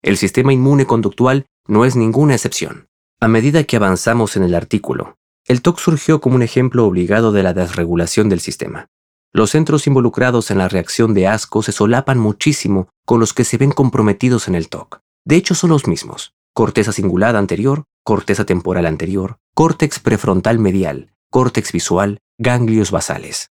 El 0.03 0.17
sistema 0.17 0.53
inmune 0.53 0.87
conductual 0.87 1.47
no 1.67 1.85
es 1.85 1.97
ninguna 1.97 2.35
excepción. 2.35 2.89
A 3.21 3.29
medida 3.29 3.65
que 3.65 3.77
avanzamos 3.77 4.37
en 4.37 4.43
el 4.43 4.55
artículo, 4.55 5.17
el 5.47 5.63
TOC 5.63 5.79
surgió 5.79 6.21
como 6.21 6.37
un 6.37 6.43
ejemplo 6.43 6.87
obligado 6.87 7.33
de 7.33 7.43
la 7.43 7.55
desregulación 7.55 8.29
del 8.29 8.41
sistema. 8.41 8.89
Los 9.33 9.51
centros 9.51 9.87
involucrados 9.87 10.51
en 10.51 10.59
la 10.59 10.69
reacción 10.69 11.13
de 11.13 11.27
asco 11.27 11.63
se 11.63 11.73
solapan 11.73 12.19
muchísimo 12.19 12.89
con 13.05 13.19
los 13.19 13.35
que 13.35 13.45
se 13.45 13.59
ven 13.59 13.73
comprometidos 13.73 14.47
en 14.47 14.55
el 14.55 14.69
TOC. 14.69 15.01
De 15.25 15.37
hecho, 15.37 15.55
son 15.55 15.71
los 15.71 15.89
mismos. 15.89 16.35
Corteza 16.53 16.93
cingulada 16.93 17.39
anterior, 17.39 17.85
corteza 18.05 18.45
temporal 18.45 18.85
anterior, 18.85 19.39
córtex 19.55 19.99
prefrontal 19.99 20.59
medial, 20.59 21.15
córtex 21.31 21.73
visual, 21.73 22.19
ganglios 22.39 22.91
basales. 22.91 23.51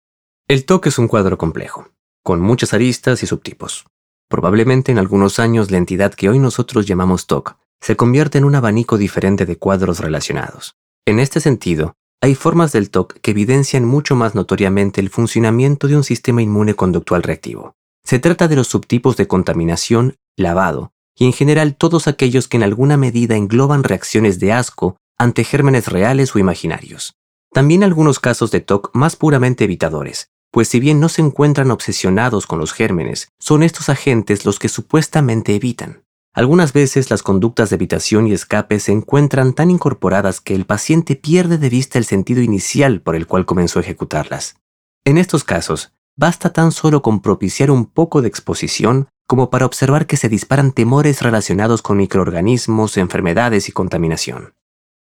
El 0.47 0.65
TOC 0.65 0.87
es 0.87 0.99
un 0.99 1.07
cuadro 1.07 1.39
complejo, 1.39 1.89
con 2.23 2.39
muchas 2.41 2.73
aristas 2.73 3.23
y 3.23 3.27
subtipos. 3.27 3.85
Probablemente 4.29 4.91
en 4.91 4.99
algunos 4.99 5.39
años 5.39 5.71
la 5.71 5.77
entidad 5.77 6.13
que 6.13 6.29
hoy 6.29 6.37
nosotros 6.37 6.85
llamamos 6.85 7.25
TOC 7.25 7.57
se 7.81 7.95
convierte 7.95 8.37
en 8.37 8.45
un 8.45 8.53
abanico 8.55 8.97
diferente 8.97 9.47
de 9.47 9.57
cuadros 9.57 9.99
relacionados. 9.99 10.75
En 11.05 11.19
este 11.19 11.39
sentido, 11.39 11.95
hay 12.21 12.35
formas 12.35 12.71
del 12.71 12.91
TOC 12.91 13.19
que 13.21 13.31
evidencian 13.31 13.85
mucho 13.85 14.15
más 14.15 14.35
notoriamente 14.35 15.01
el 15.01 15.09
funcionamiento 15.09 15.87
de 15.87 15.97
un 15.97 16.03
sistema 16.03 16.41
inmune 16.41 16.75
conductual 16.75 17.23
reactivo. 17.23 17.75
Se 18.03 18.19
trata 18.19 18.47
de 18.47 18.55
los 18.55 18.67
subtipos 18.67 19.17
de 19.17 19.27
contaminación, 19.27 20.17
lavado, 20.37 20.93
y 21.17 21.25
en 21.25 21.33
general 21.33 21.75
todos 21.75 22.07
aquellos 22.07 22.47
que 22.47 22.57
en 22.57 22.63
alguna 22.63 22.97
medida 22.97 23.35
engloban 23.35 23.83
reacciones 23.83 24.39
de 24.39 24.53
asco 24.53 24.97
ante 25.17 25.43
gérmenes 25.43 25.87
reales 25.87 26.35
o 26.35 26.39
imaginarios. 26.39 27.15
También 27.53 27.83
algunos 27.83 28.19
casos 28.19 28.51
de 28.51 28.59
TOC 28.59 28.91
más 28.93 29.15
puramente 29.15 29.63
evitadores, 29.63 30.29
pues 30.51 30.67
si 30.67 30.79
bien 30.79 30.99
no 30.99 31.09
se 31.09 31.21
encuentran 31.21 31.71
obsesionados 31.71 32.47
con 32.47 32.59
los 32.59 32.73
gérmenes, 32.73 33.29
son 33.39 33.63
estos 33.63 33.89
agentes 33.89 34.45
los 34.45 34.59
que 34.59 34.69
supuestamente 34.69 35.55
evitan. 35.55 36.03
Algunas 36.33 36.73
veces 36.73 37.09
las 37.09 37.23
conductas 37.23 37.69
de 37.69 37.77
evitación 37.77 38.27
y 38.27 38.33
escape 38.33 38.81
se 38.81 38.91
encuentran 38.91 39.53
tan 39.53 39.71
incorporadas 39.71 40.41
que 40.41 40.53
el 40.53 40.65
paciente 40.65 41.15
pierde 41.15 41.57
de 41.57 41.69
vista 41.69 41.97
el 41.97 42.03
sentido 42.03 42.41
inicial 42.41 42.99
por 42.99 43.15
el 43.15 43.25
cual 43.25 43.45
comenzó 43.45 43.79
a 43.79 43.83
ejecutarlas. 43.83 44.57
En 45.05 45.17
estos 45.17 45.45
casos, 45.45 45.93
basta 46.17 46.51
tan 46.51 46.73
solo 46.73 47.01
con 47.01 47.21
propiciar 47.21 47.71
un 47.71 47.85
poco 47.85 48.21
de 48.21 48.27
exposición 48.27 49.07
como 49.27 49.49
para 49.49 49.65
observar 49.65 50.07
que 50.07 50.17
se 50.17 50.29
disparan 50.29 50.71
temores 50.71 51.21
relacionados 51.21 51.81
con 51.81 51.97
microorganismos, 51.97 52.97
enfermedades 52.97 53.69
y 53.69 53.71
contaminación. 53.71 54.53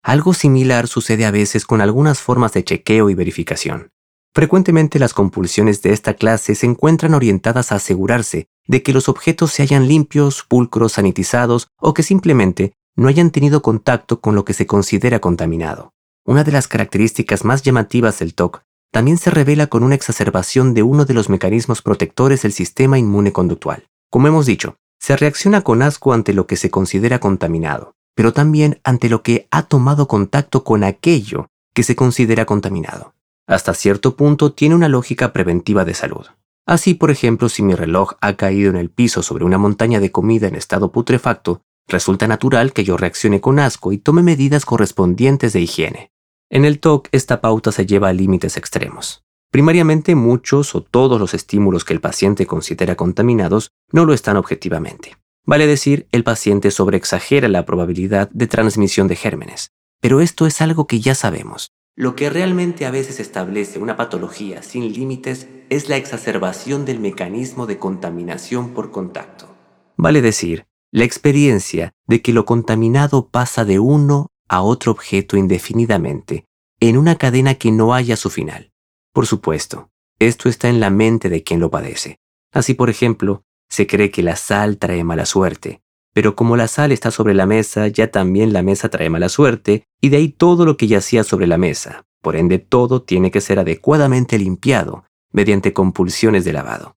Algo 0.03 0.33
similar 0.33 0.87
sucede 0.87 1.25
a 1.25 1.31
veces 1.31 1.65
con 1.65 1.79
algunas 1.79 2.19
formas 2.19 2.53
de 2.53 2.63
chequeo 2.63 3.09
y 3.09 3.15
verificación. 3.15 3.91
Frecuentemente 4.33 4.97
las 4.97 5.13
compulsiones 5.13 5.81
de 5.81 5.91
esta 5.91 6.13
clase 6.13 6.55
se 6.55 6.65
encuentran 6.65 7.13
orientadas 7.13 7.71
a 7.71 7.75
asegurarse 7.75 8.47
de 8.65 8.81
que 8.81 8.93
los 8.93 9.09
objetos 9.09 9.51
se 9.51 9.61
hayan 9.61 9.87
limpios, 9.87 10.43
pulcros, 10.43 10.93
sanitizados 10.93 11.67
o 11.77 11.93
que 11.93 12.03
simplemente 12.03 12.73
no 12.95 13.07
hayan 13.07 13.31
tenido 13.31 13.61
contacto 13.61 14.21
con 14.21 14.35
lo 14.35 14.45
que 14.45 14.53
se 14.53 14.65
considera 14.65 15.19
contaminado. 15.19 15.93
Una 16.25 16.43
de 16.43 16.51
las 16.51 16.67
características 16.67 17.43
más 17.43 17.61
llamativas 17.61 18.19
del 18.19 18.33
TOC 18.33 18.63
también 18.91 19.17
se 19.17 19.31
revela 19.31 19.67
con 19.67 19.83
una 19.83 19.95
exacerbación 19.95 20.73
de 20.73 20.83
uno 20.83 21.05
de 21.05 21.13
los 21.13 21.29
mecanismos 21.29 21.81
protectores 21.81 22.41
del 22.41 22.51
sistema 22.51 22.99
inmune 22.99 23.31
conductual. 23.31 23.87
Como 24.11 24.27
hemos 24.27 24.45
dicho, 24.45 24.75
se 24.99 25.17
reacciona 25.17 25.61
con 25.61 25.81
asco 25.81 26.13
ante 26.13 26.33
lo 26.33 26.45
que 26.45 26.57
se 26.57 26.69
considera 26.69 27.19
contaminado, 27.19 27.95
pero 28.13 28.31
también 28.31 28.79
ante 28.83 29.09
lo 29.09 29.23
que 29.23 29.47
ha 29.49 29.63
tomado 29.63 30.07
contacto 30.07 30.63
con 30.63 30.83
aquello 30.83 31.47
que 31.73 31.81
se 31.81 31.95
considera 31.95 32.45
contaminado 32.45 33.15
hasta 33.51 33.73
cierto 33.73 34.15
punto 34.15 34.53
tiene 34.53 34.75
una 34.75 34.87
lógica 34.87 35.33
preventiva 35.33 35.83
de 35.85 35.93
salud. 35.93 36.25
Así, 36.65 36.93
por 36.93 37.11
ejemplo, 37.11 37.49
si 37.49 37.63
mi 37.63 37.75
reloj 37.75 38.13
ha 38.21 38.35
caído 38.35 38.69
en 38.69 38.77
el 38.77 38.89
piso 38.89 39.23
sobre 39.23 39.43
una 39.43 39.57
montaña 39.57 39.99
de 39.99 40.11
comida 40.11 40.47
en 40.47 40.55
estado 40.55 40.91
putrefacto, 40.91 41.61
resulta 41.87 42.27
natural 42.27 42.71
que 42.71 42.83
yo 42.83 42.95
reaccione 42.95 43.41
con 43.41 43.59
asco 43.59 43.91
y 43.91 43.97
tome 43.97 44.23
medidas 44.23 44.65
correspondientes 44.65 45.53
de 45.53 45.61
higiene. 45.61 46.11
En 46.49 46.63
el 46.63 46.79
TOC 46.79 47.09
esta 47.11 47.41
pauta 47.41 47.71
se 47.71 47.85
lleva 47.85 48.09
a 48.09 48.13
límites 48.13 48.57
extremos. 48.57 49.23
Primariamente 49.51 50.15
muchos 50.15 50.75
o 50.75 50.81
todos 50.81 51.19
los 51.19 51.33
estímulos 51.33 51.83
que 51.83 51.93
el 51.93 51.99
paciente 51.99 52.47
considera 52.47 52.95
contaminados 52.95 53.71
no 53.91 54.05
lo 54.05 54.13
están 54.13 54.37
objetivamente. 54.37 55.17
Vale 55.45 55.67
decir, 55.67 56.07
el 56.13 56.23
paciente 56.23 56.71
sobreexagera 56.71 57.49
la 57.49 57.65
probabilidad 57.65 58.29
de 58.31 58.47
transmisión 58.47 59.09
de 59.09 59.17
gérmenes. 59.17 59.71
Pero 59.99 60.21
esto 60.21 60.47
es 60.47 60.61
algo 60.61 60.87
que 60.87 61.01
ya 61.01 61.15
sabemos. 61.15 61.67
Lo 61.97 62.15
que 62.15 62.29
realmente 62.29 62.85
a 62.85 62.91
veces 62.91 63.19
establece 63.19 63.77
una 63.77 63.97
patología 63.97 64.63
sin 64.63 64.93
límites 64.93 65.49
es 65.69 65.89
la 65.89 65.97
exacerbación 65.97 66.85
del 66.85 67.01
mecanismo 67.01 67.67
de 67.67 67.77
contaminación 67.77 68.69
por 68.69 68.91
contacto. 68.91 69.53
Vale 69.97 70.21
decir, 70.21 70.65
la 70.91 71.03
experiencia 71.03 71.91
de 72.07 72.21
que 72.21 72.31
lo 72.31 72.45
contaminado 72.45 73.27
pasa 73.27 73.65
de 73.65 73.79
uno 73.79 74.27
a 74.47 74.61
otro 74.61 74.93
objeto 74.93 75.35
indefinidamente, 75.35 76.45
en 76.79 76.97
una 76.97 77.17
cadena 77.17 77.55
que 77.55 77.71
no 77.71 77.93
haya 77.93 78.15
su 78.15 78.29
final. 78.29 78.71
Por 79.13 79.27
supuesto, 79.27 79.89
esto 80.19 80.47
está 80.47 80.69
en 80.69 80.79
la 80.79 80.89
mente 80.89 81.29
de 81.29 81.43
quien 81.43 81.59
lo 81.59 81.69
padece. 81.69 82.19
Así, 82.53 82.73
por 82.73 82.89
ejemplo, 82.89 83.43
se 83.69 83.85
cree 83.85 84.09
que 84.09 84.23
la 84.23 84.37
sal 84.37 84.77
trae 84.77 85.03
mala 85.03 85.25
suerte, 85.25 85.81
pero 86.13 86.35
como 86.35 86.55
la 86.55 86.67
sal 86.67 86.91
está 86.91 87.11
sobre 87.11 87.33
la 87.33 87.45
mesa, 87.45 87.87
ya 87.87 88.09
también 88.11 88.53
la 88.53 88.63
mesa 88.63 88.89
trae 88.89 89.09
mala 89.09 89.29
suerte, 89.29 89.83
y 89.99 90.09
de 90.09 90.17
ahí 90.17 90.29
todo 90.29 90.65
lo 90.65 90.77
que 90.77 90.87
yacía 90.87 91.23
sobre 91.23 91.47
la 91.47 91.57
mesa. 91.57 92.05
Por 92.21 92.35
ende, 92.35 92.59
todo 92.59 93.01
tiene 93.01 93.31
que 93.31 93.41
ser 93.41 93.59
adecuadamente 93.59 94.37
limpiado 94.37 95.05
mediante 95.31 95.73
compulsiones 95.73 96.45
de 96.45 96.53
lavado. 96.53 96.95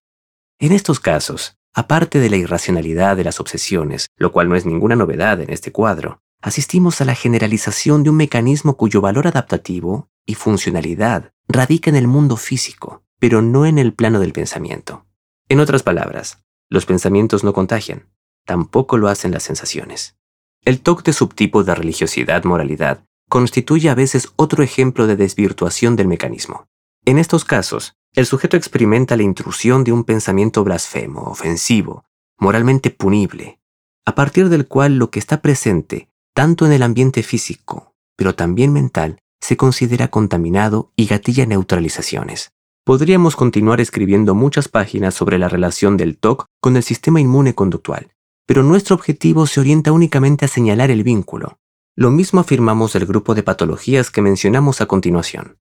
En 0.59 0.71
estos 0.71 0.99
casos, 0.99 1.57
aparte 1.73 2.19
de 2.19 2.29
la 2.29 2.37
irracionalidad 2.37 3.17
de 3.17 3.23
las 3.25 3.39
obsesiones, 3.41 4.07
lo 4.17 4.31
cual 4.31 4.47
no 4.47 4.55
es 4.55 4.65
ninguna 4.65 4.95
novedad 4.95 5.41
en 5.41 5.51
este 5.51 5.71
cuadro, 5.71 6.21
asistimos 6.41 7.01
a 7.01 7.05
la 7.05 7.15
generalización 7.15 8.03
de 8.03 8.09
un 8.09 8.17
mecanismo 8.17 8.77
cuyo 8.77 9.01
valor 9.01 9.27
adaptativo 9.27 10.09
y 10.25 10.35
funcionalidad 10.35 11.33
radica 11.47 11.89
en 11.89 11.95
el 11.95 12.07
mundo 12.07 12.37
físico, 12.37 13.03
pero 13.19 13.41
no 13.41 13.65
en 13.65 13.77
el 13.77 13.93
plano 13.93 14.19
del 14.19 14.33
pensamiento. 14.33 15.05
En 15.49 15.59
otras 15.59 15.83
palabras, 15.83 16.43
los 16.69 16.85
pensamientos 16.85 17.43
no 17.43 17.53
contagian, 17.53 18.09
tampoco 18.45 18.97
lo 18.97 19.07
hacen 19.07 19.31
las 19.31 19.43
sensaciones. 19.43 20.17
El 20.63 20.81
TOC 20.81 21.03
de 21.03 21.13
subtipo 21.13 21.63
de 21.63 21.75
religiosidad-moralidad 21.75 23.05
constituye 23.29 23.89
a 23.89 23.95
veces 23.95 24.31
otro 24.35 24.63
ejemplo 24.63 25.07
de 25.07 25.15
desvirtuación 25.15 25.95
del 25.95 26.07
mecanismo. 26.07 26.67
En 27.05 27.19
estos 27.19 27.45
casos, 27.45 27.93
el 28.13 28.25
sujeto 28.25 28.57
experimenta 28.57 29.17
la 29.17 29.23
intrusión 29.23 29.83
de 29.83 29.91
un 29.91 30.03
pensamiento 30.03 30.63
blasfemo, 30.63 31.23
ofensivo, 31.23 32.05
moralmente 32.37 32.89
punible, 32.89 33.59
a 34.05 34.15
partir 34.15 34.49
del 34.49 34.67
cual 34.67 34.97
lo 34.97 35.09
que 35.09 35.19
está 35.19 35.41
presente, 35.41 36.09
tanto 36.33 36.65
en 36.65 36.71
el 36.71 36.83
ambiente 36.83 37.23
físico, 37.23 37.93
pero 38.15 38.35
también 38.35 38.73
mental, 38.73 39.19
se 39.45 39.57
considera 39.57 40.07
contaminado 40.07 40.91
y 40.95 41.05
gatilla 41.05 41.45
neutralizaciones. 41.45 42.51
Podríamos 42.83 43.35
continuar 43.35 43.79
escribiendo 43.79 44.33
muchas 44.33 44.69
páginas 44.69 45.13
sobre 45.13 45.37
la 45.37 45.47
relación 45.47 45.97
del 45.97 46.17
TOC 46.17 46.47
con 46.59 46.75
el 46.77 46.81
sistema 46.81 47.21
inmune 47.21 47.53
conductual, 47.53 48.11
pero 48.47 48.63
nuestro 48.63 48.95
objetivo 48.95 49.45
se 49.45 49.59
orienta 49.59 49.91
únicamente 49.91 50.45
a 50.45 50.47
señalar 50.47 50.89
el 50.89 51.03
vínculo. 51.03 51.59
Lo 51.95 52.09
mismo 52.09 52.39
afirmamos 52.39 52.93
del 52.93 53.05
grupo 53.05 53.35
de 53.35 53.43
patologías 53.43 54.09
que 54.09 54.23
mencionamos 54.23 54.81
a 54.81 54.87
continuación. 54.87 55.59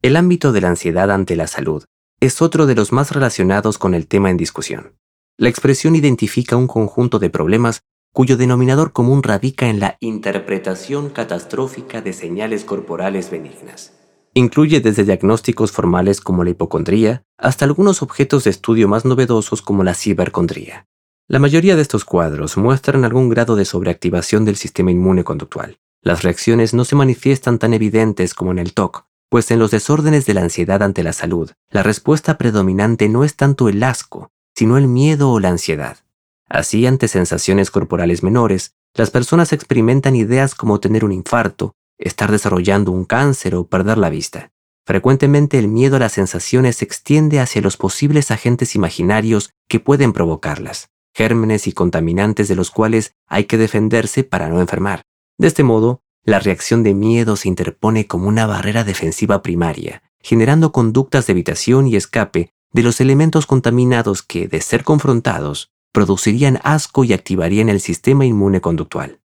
El 0.00 0.16
ámbito 0.16 0.52
de 0.52 0.62
la 0.62 0.68
ansiedad 0.68 1.10
ante 1.10 1.36
la 1.36 1.46
salud 1.46 1.84
es 2.20 2.40
otro 2.40 2.64
de 2.64 2.74
los 2.74 2.90
más 2.90 3.12
relacionados 3.12 3.76
con 3.76 3.92
el 3.92 4.06
tema 4.06 4.30
en 4.30 4.38
discusión. 4.38 4.96
La 5.36 5.50
expresión 5.50 5.94
identifica 5.94 6.56
un 6.56 6.68
conjunto 6.68 7.18
de 7.18 7.28
problemas 7.28 7.82
cuyo 8.16 8.38
denominador 8.38 8.94
común 8.94 9.22
radica 9.22 9.68
en 9.68 9.78
la 9.78 9.98
interpretación 10.00 11.10
catastrófica 11.10 12.00
de 12.00 12.14
señales 12.14 12.64
corporales 12.64 13.30
benignas. 13.30 13.92
Incluye 14.32 14.80
desde 14.80 15.04
diagnósticos 15.04 15.70
formales 15.70 16.22
como 16.22 16.42
la 16.42 16.48
hipocondría 16.48 17.24
hasta 17.36 17.66
algunos 17.66 18.00
objetos 18.00 18.44
de 18.44 18.50
estudio 18.52 18.88
más 18.88 19.04
novedosos 19.04 19.60
como 19.60 19.84
la 19.84 19.92
cibercondría. 19.92 20.86
La 21.28 21.38
mayoría 21.40 21.76
de 21.76 21.82
estos 21.82 22.06
cuadros 22.06 22.56
muestran 22.56 23.04
algún 23.04 23.28
grado 23.28 23.54
de 23.54 23.66
sobreactivación 23.66 24.46
del 24.46 24.56
sistema 24.56 24.90
inmune 24.90 25.22
conductual. 25.22 25.76
Las 26.00 26.22
reacciones 26.22 26.72
no 26.72 26.86
se 26.86 26.96
manifiestan 26.96 27.58
tan 27.58 27.74
evidentes 27.74 28.32
como 28.32 28.50
en 28.50 28.60
el 28.60 28.72
TOC, 28.72 29.04
pues 29.28 29.50
en 29.50 29.58
los 29.58 29.72
desórdenes 29.72 30.24
de 30.24 30.32
la 30.32 30.40
ansiedad 30.40 30.82
ante 30.82 31.02
la 31.02 31.12
salud, 31.12 31.50
la 31.68 31.82
respuesta 31.82 32.38
predominante 32.38 33.10
no 33.10 33.24
es 33.24 33.36
tanto 33.36 33.68
el 33.68 33.82
asco, 33.82 34.30
sino 34.54 34.78
el 34.78 34.88
miedo 34.88 35.30
o 35.32 35.38
la 35.38 35.50
ansiedad. 35.50 35.98
Así, 36.48 36.86
ante 36.86 37.08
sensaciones 37.08 37.70
corporales 37.70 38.22
menores, 38.22 38.74
las 38.94 39.10
personas 39.10 39.52
experimentan 39.52 40.16
ideas 40.16 40.54
como 40.54 40.80
tener 40.80 41.04
un 41.04 41.12
infarto, 41.12 41.74
estar 41.98 42.30
desarrollando 42.30 42.92
un 42.92 43.04
cáncer 43.04 43.54
o 43.54 43.66
perder 43.66 43.98
la 43.98 44.10
vista. 44.10 44.52
Frecuentemente 44.84 45.58
el 45.58 45.68
miedo 45.68 45.96
a 45.96 45.98
las 45.98 46.12
sensaciones 46.12 46.76
se 46.76 46.84
extiende 46.84 47.40
hacia 47.40 47.62
los 47.62 47.76
posibles 47.76 48.30
agentes 48.30 48.74
imaginarios 48.74 49.50
que 49.68 49.80
pueden 49.80 50.12
provocarlas 50.12 50.88
gérmenes 51.16 51.66
y 51.66 51.72
contaminantes 51.72 52.46
de 52.46 52.56
los 52.56 52.70
cuales 52.70 53.14
hay 53.26 53.44
que 53.44 53.56
defenderse 53.56 54.22
para 54.22 54.50
no 54.50 54.60
enfermar. 54.60 55.00
De 55.38 55.46
este 55.46 55.62
modo, 55.62 56.02
la 56.24 56.40
reacción 56.40 56.82
de 56.82 56.92
miedo 56.92 57.36
se 57.36 57.48
interpone 57.48 58.06
como 58.06 58.28
una 58.28 58.46
barrera 58.46 58.84
defensiva 58.84 59.40
primaria, 59.40 60.02
generando 60.20 60.72
conductas 60.72 61.26
de 61.26 61.32
evitación 61.32 61.86
y 61.86 61.96
escape 61.96 62.50
de 62.70 62.82
los 62.82 63.00
elementos 63.00 63.46
contaminados 63.46 64.22
que, 64.22 64.46
de 64.46 64.60
ser 64.60 64.84
confrontados, 64.84 65.70
producirían 65.92 66.60
asco 66.62 67.04
y 67.04 67.12
activarían 67.12 67.68
el 67.68 67.80
sistema 67.80 68.24
inmune 68.24 68.60
conductual. 68.60 69.20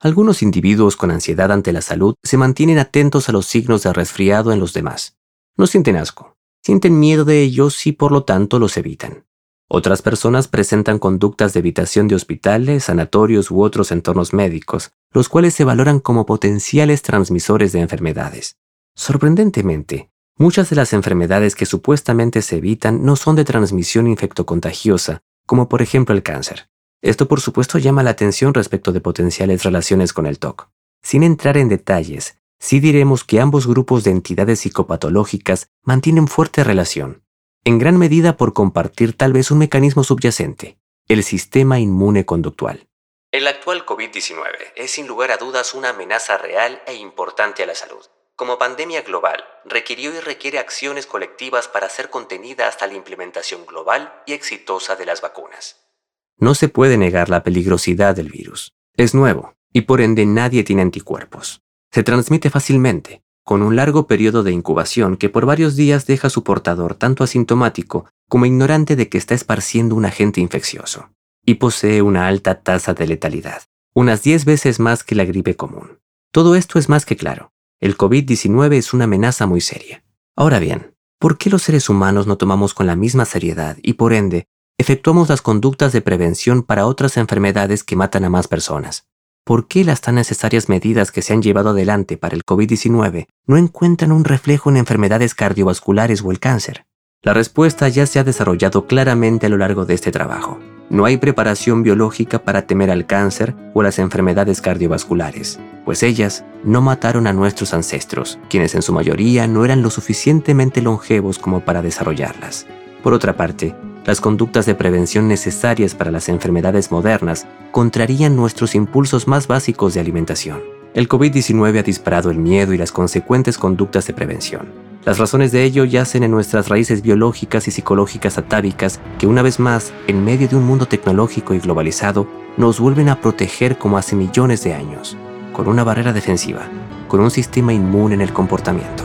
Algunos 0.00 0.42
individuos 0.42 0.96
con 0.96 1.10
ansiedad 1.10 1.50
ante 1.50 1.72
la 1.72 1.82
salud 1.82 2.14
se 2.22 2.36
mantienen 2.36 2.78
atentos 2.78 3.28
a 3.28 3.32
los 3.32 3.46
signos 3.46 3.82
de 3.82 3.92
resfriado 3.92 4.52
en 4.52 4.60
los 4.60 4.72
demás. 4.72 5.16
No 5.56 5.66
sienten 5.66 5.96
asco, 5.96 6.36
sienten 6.62 7.00
miedo 7.00 7.24
de 7.24 7.42
ellos 7.42 7.86
y 7.86 7.92
por 7.92 8.12
lo 8.12 8.22
tanto 8.22 8.58
los 8.58 8.76
evitan. 8.76 9.24
Otras 9.70 10.00
personas 10.00 10.48
presentan 10.48 10.98
conductas 10.98 11.52
de 11.52 11.60
evitación 11.60 12.08
de 12.08 12.14
hospitales, 12.14 12.84
sanatorios 12.84 13.50
u 13.50 13.60
otros 13.62 13.92
entornos 13.92 14.32
médicos, 14.32 14.92
los 15.12 15.28
cuales 15.28 15.52
se 15.54 15.64
valoran 15.64 16.00
como 16.00 16.24
potenciales 16.24 17.02
transmisores 17.02 17.72
de 17.72 17.80
enfermedades. 17.80 18.56
Sorprendentemente, 18.94 20.10
muchas 20.36 20.70
de 20.70 20.76
las 20.76 20.94
enfermedades 20.94 21.54
que 21.54 21.66
supuestamente 21.66 22.40
se 22.40 22.56
evitan 22.56 23.04
no 23.04 23.16
son 23.16 23.36
de 23.36 23.44
transmisión 23.44 24.06
infectocontagiosa, 24.06 25.22
como 25.48 25.66
por 25.70 25.80
ejemplo 25.80 26.14
el 26.14 26.22
cáncer. 26.22 26.68
Esto 27.02 27.26
por 27.26 27.40
supuesto 27.40 27.78
llama 27.78 28.02
la 28.02 28.10
atención 28.10 28.52
respecto 28.52 28.92
de 28.92 29.00
potenciales 29.00 29.64
relaciones 29.64 30.12
con 30.12 30.26
el 30.26 30.38
TOC. 30.38 30.68
Sin 31.02 31.22
entrar 31.22 31.56
en 31.56 31.70
detalles, 31.70 32.36
sí 32.60 32.80
diremos 32.80 33.24
que 33.24 33.40
ambos 33.40 33.66
grupos 33.66 34.04
de 34.04 34.10
entidades 34.10 34.60
psicopatológicas 34.60 35.70
mantienen 35.82 36.28
fuerte 36.28 36.64
relación, 36.64 37.24
en 37.64 37.78
gran 37.78 37.96
medida 37.96 38.36
por 38.36 38.52
compartir 38.52 39.16
tal 39.16 39.32
vez 39.32 39.50
un 39.50 39.58
mecanismo 39.58 40.04
subyacente, 40.04 40.78
el 41.08 41.24
sistema 41.24 41.80
inmune 41.80 42.26
conductual. 42.26 42.86
El 43.32 43.46
actual 43.46 43.86
COVID-19 43.86 44.42
es 44.76 44.90
sin 44.90 45.06
lugar 45.06 45.30
a 45.30 45.38
dudas 45.38 45.72
una 45.72 45.90
amenaza 45.90 46.36
real 46.36 46.82
e 46.86 46.94
importante 46.94 47.62
a 47.62 47.66
la 47.66 47.74
salud. 47.74 48.04
Como 48.38 48.56
pandemia 48.56 49.02
global, 49.02 49.42
requirió 49.64 50.14
y 50.14 50.20
requiere 50.20 50.60
acciones 50.60 51.06
colectivas 51.06 51.66
para 51.66 51.88
ser 51.88 52.08
contenida 52.08 52.68
hasta 52.68 52.86
la 52.86 52.94
implementación 52.94 53.66
global 53.66 54.12
y 54.26 54.32
exitosa 54.32 54.94
de 54.94 55.06
las 55.06 55.20
vacunas. 55.20 55.88
No 56.36 56.54
se 56.54 56.68
puede 56.68 56.98
negar 56.98 57.30
la 57.30 57.42
peligrosidad 57.42 58.14
del 58.14 58.30
virus. 58.30 58.74
Es 58.94 59.12
nuevo 59.12 59.54
y 59.72 59.80
por 59.80 60.00
ende 60.00 60.24
nadie 60.24 60.62
tiene 60.62 60.82
anticuerpos. 60.82 61.62
Se 61.90 62.04
transmite 62.04 62.48
fácilmente, 62.48 63.24
con 63.42 63.60
un 63.60 63.74
largo 63.74 64.06
periodo 64.06 64.44
de 64.44 64.52
incubación 64.52 65.16
que 65.16 65.28
por 65.28 65.44
varios 65.44 65.74
días 65.74 66.06
deja 66.06 66.28
a 66.28 66.30
su 66.30 66.44
portador 66.44 66.94
tanto 66.94 67.24
asintomático 67.24 68.08
como 68.28 68.46
ignorante 68.46 68.94
de 68.94 69.08
que 69.08 69.18
está 69.18 69.34
esparciendo 69.34 69.96
un 69.96 70.04
agente 70.04 70.40
infeccioso, 70.40 71.10
y 71.44 71.54
posee 71.54 72.02
una 72.02 72.28
alta 72.28 72.62
tasa 72.62 72.94
de 72.94 73.08
letalidad, 73.08 73.64
unas 73.94 74.22
10 74.22 74.44
veces 74.44 74.78
más 74.78 75.02
que 75.02 75.16
la 75.16 75.24
gripe 75.24 75.56
común. 75.56 75.98
Todo 76.30 76.54
esto 76.54 76.78
es 76.78 76.88
más 76.88 77.04
que 77.04 77.16
claro. 77.16 77.50
El 77.80 77.96
COVID-19 77.96 78.74
es 78.74 78.92
una 78.92 79.04
amenaza 79.04 79.46
muy 79.46 79.60
seria. 79.60 80.04
Ahora 80.36 80.58
bien, 80.58 80.94
¿por 81.18 81.38
qué 81.38 81.50
los 81.50 81.62
seres 81.62 81.88
humanos 81.88 82.26
no 82.26 82.36
tomamos 82.36 82.74
con 82.74 82.86
la 82.86 82.96
misma 82.96 83.24
seriedad 83.24 83.76
y 83.82 83.94
por 83.94 84.12
ende 84.12 84.46
efectuamos 84.78 85.28
las 85.28 85.42
conductas 85.42 85.92
de 85.92 86.02
prevención 86.02 86.62
para 86.62 86.86
otras 86.86 87.16
enfermedades 87.16 87.84
que 87.84 87.96
matan 87.96 88.24
a 88.24 88.30
más 88.30 88.48
personas? 88.48 89.08
¿por 89.48 89.66
qué 89.66 89.82
las 89.82 90.02
tan 90.02 90.16
necesarias 90.16 90.68
medidas 90.68 91.10
que 91.10 91.22
se 91.22 91.32
han 91.32 91.40
llevado 91.40 91.70
adelante 91.70 92.18
para 92.18 92.36
el 92.36 92.44
COVID-19 92.44 93.28
no 93.46 93.56
encuentran 93.56 94.12
un 94.12 94.24
reflejo 94.24 94.68
en 94.68 94.76
enfermedades 94.76 95.34
cardiovasculares 95.34 96.22
o 96.22 96.30
el 96.30 96.38
cáncer? 96.38 96.84
La 97.22 97.32
respuesta 97.32 97.88
ya 97.88 98.04
se 98.04 98.18
ha 98.18 98.24
desarrollado 98.24 98.86
claramente 98.86 99.46
a 99.46 99.48
lo 99.48 99.56
largo 99.56 99.86
de 99.86 99.94
este 99.94 100.12
trabajo. 100.12 100.58
No 100.90 101.04
hay 101.04 101.18
preparación 101.18 101.82
biológica 101.82 102.38
para 102.38 102.62
temer 102.62 102.90
al 102.90 103.04
cáncer 103.04 103.54
o 103.74 103.82
las 103.82 103.98
enfermedades 103.98 104.62
cardiovasculares, 104.62 105.60
pues 105.84 106.02
ellas 106.02 106.44
no 106.64 106.80
mataron 106.80 107.26
a 107.26 107.34
nuestros 107.34 107.74
ancestros, 107.74 108.38
quienes 108.48 108.74
en 108.74 108.80
su 108.80 108.94
mayoría 108.94 109.46
no 109.46 109.66
eran 109.66 109.82
lo 109.82 109.90
suficientemente 109.90 110.80
longevos 110.80 111.38
como 111.38 111.60
para 111.60 111.82
desarrollarlas. 111.82 112.66
Por 113.02 113.12
otra 113.12 113.36
parte, 113.36 113.74
las 114.06 114.22
conductas 114.22 114.64
de 114.64 114.74
prevención 114.74 115.28
necesarias 115.28 115.94
para 115.94 116.10
las 116.10 116.30
enfermedades 116.30 116.90
modernas 116.90 117.46
contrarían 117.70 118.34
nuestros 118.34 118.74
impulsos 118.74 119.28
más 119.28 119.46
básicos 119.46 119.92
de 119.92 120.00
alimentación. 120.00 120.62
El 120.94 121.06
COVID-19 121.06 121.78
ha 121.78 121.82
disparado 121.82 122.30
el 122.30 122.38
miedo 122.38 122.72
y 122.72 122.78
las 122.78 122.92
consecuentes 122.92 123.58
conductas 123.58 124.06
de 124.06 124.14
prevención. 124.14 124.87
Las 125.04 125.18
razones 125.18 125.52
de 125.52 125.64
ello 125.64 125.84
yacen 125.84 126.22
en 126.22 126.30
nuestras 126.30 126.68
raíces 126.68 127.02
biológicas 127.02 127.68
y 127.68 127.70
psicológicas 127.70 128.36
atávicas 128.36 129.00
que 129.18 129.26
una 129.26 129.42
vez 129.42 129.58
más, 129.58 129.92
en 130.06 130.24
medio 130.24 130.48
de 130.48 130.56
un 130.56 130.64
mundo 130.64 130.86
tecnológico 130.86 131.54
y 131.54 131.60
globalizado, 131.60 132.26
nos 132.56 132.80
vuelven 132.80 133.08
a 133.08 133.20
proteger 133.20 133.78
como 133.78 133.96
hace 133.96 134.16
millones 134.16 134.64
de 134.64 134.74
años, 134.74 135.16
con 135.52 135.68
una 135.68 135.84
barrera 135.84 136.12
defensiva, 136.12 136.62
con 137.06 137.20
un 137.20 137.30
sistema 137.30 137.72
inmune 137.72 138.16
en 138.16 138.20
el 138.20 138.32
comportamiento. 138.32 139.04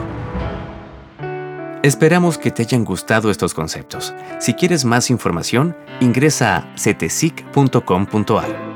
Esperamos 1.83 2.37
que 2.37 2.49
te 2.49 2.63
hayan 2.63 2.85
gustado 2.85 3.29
estos 3.29 3.53
conceptos. 3.53 4.13
Si 4.39 4.53
quieres 4.53 4.85
más 4.85 5.09
información, 5.09 5.75
ingresa 5.99 6.57
a 6.57 6.77
cetesic.com.ar. 6.77 8.72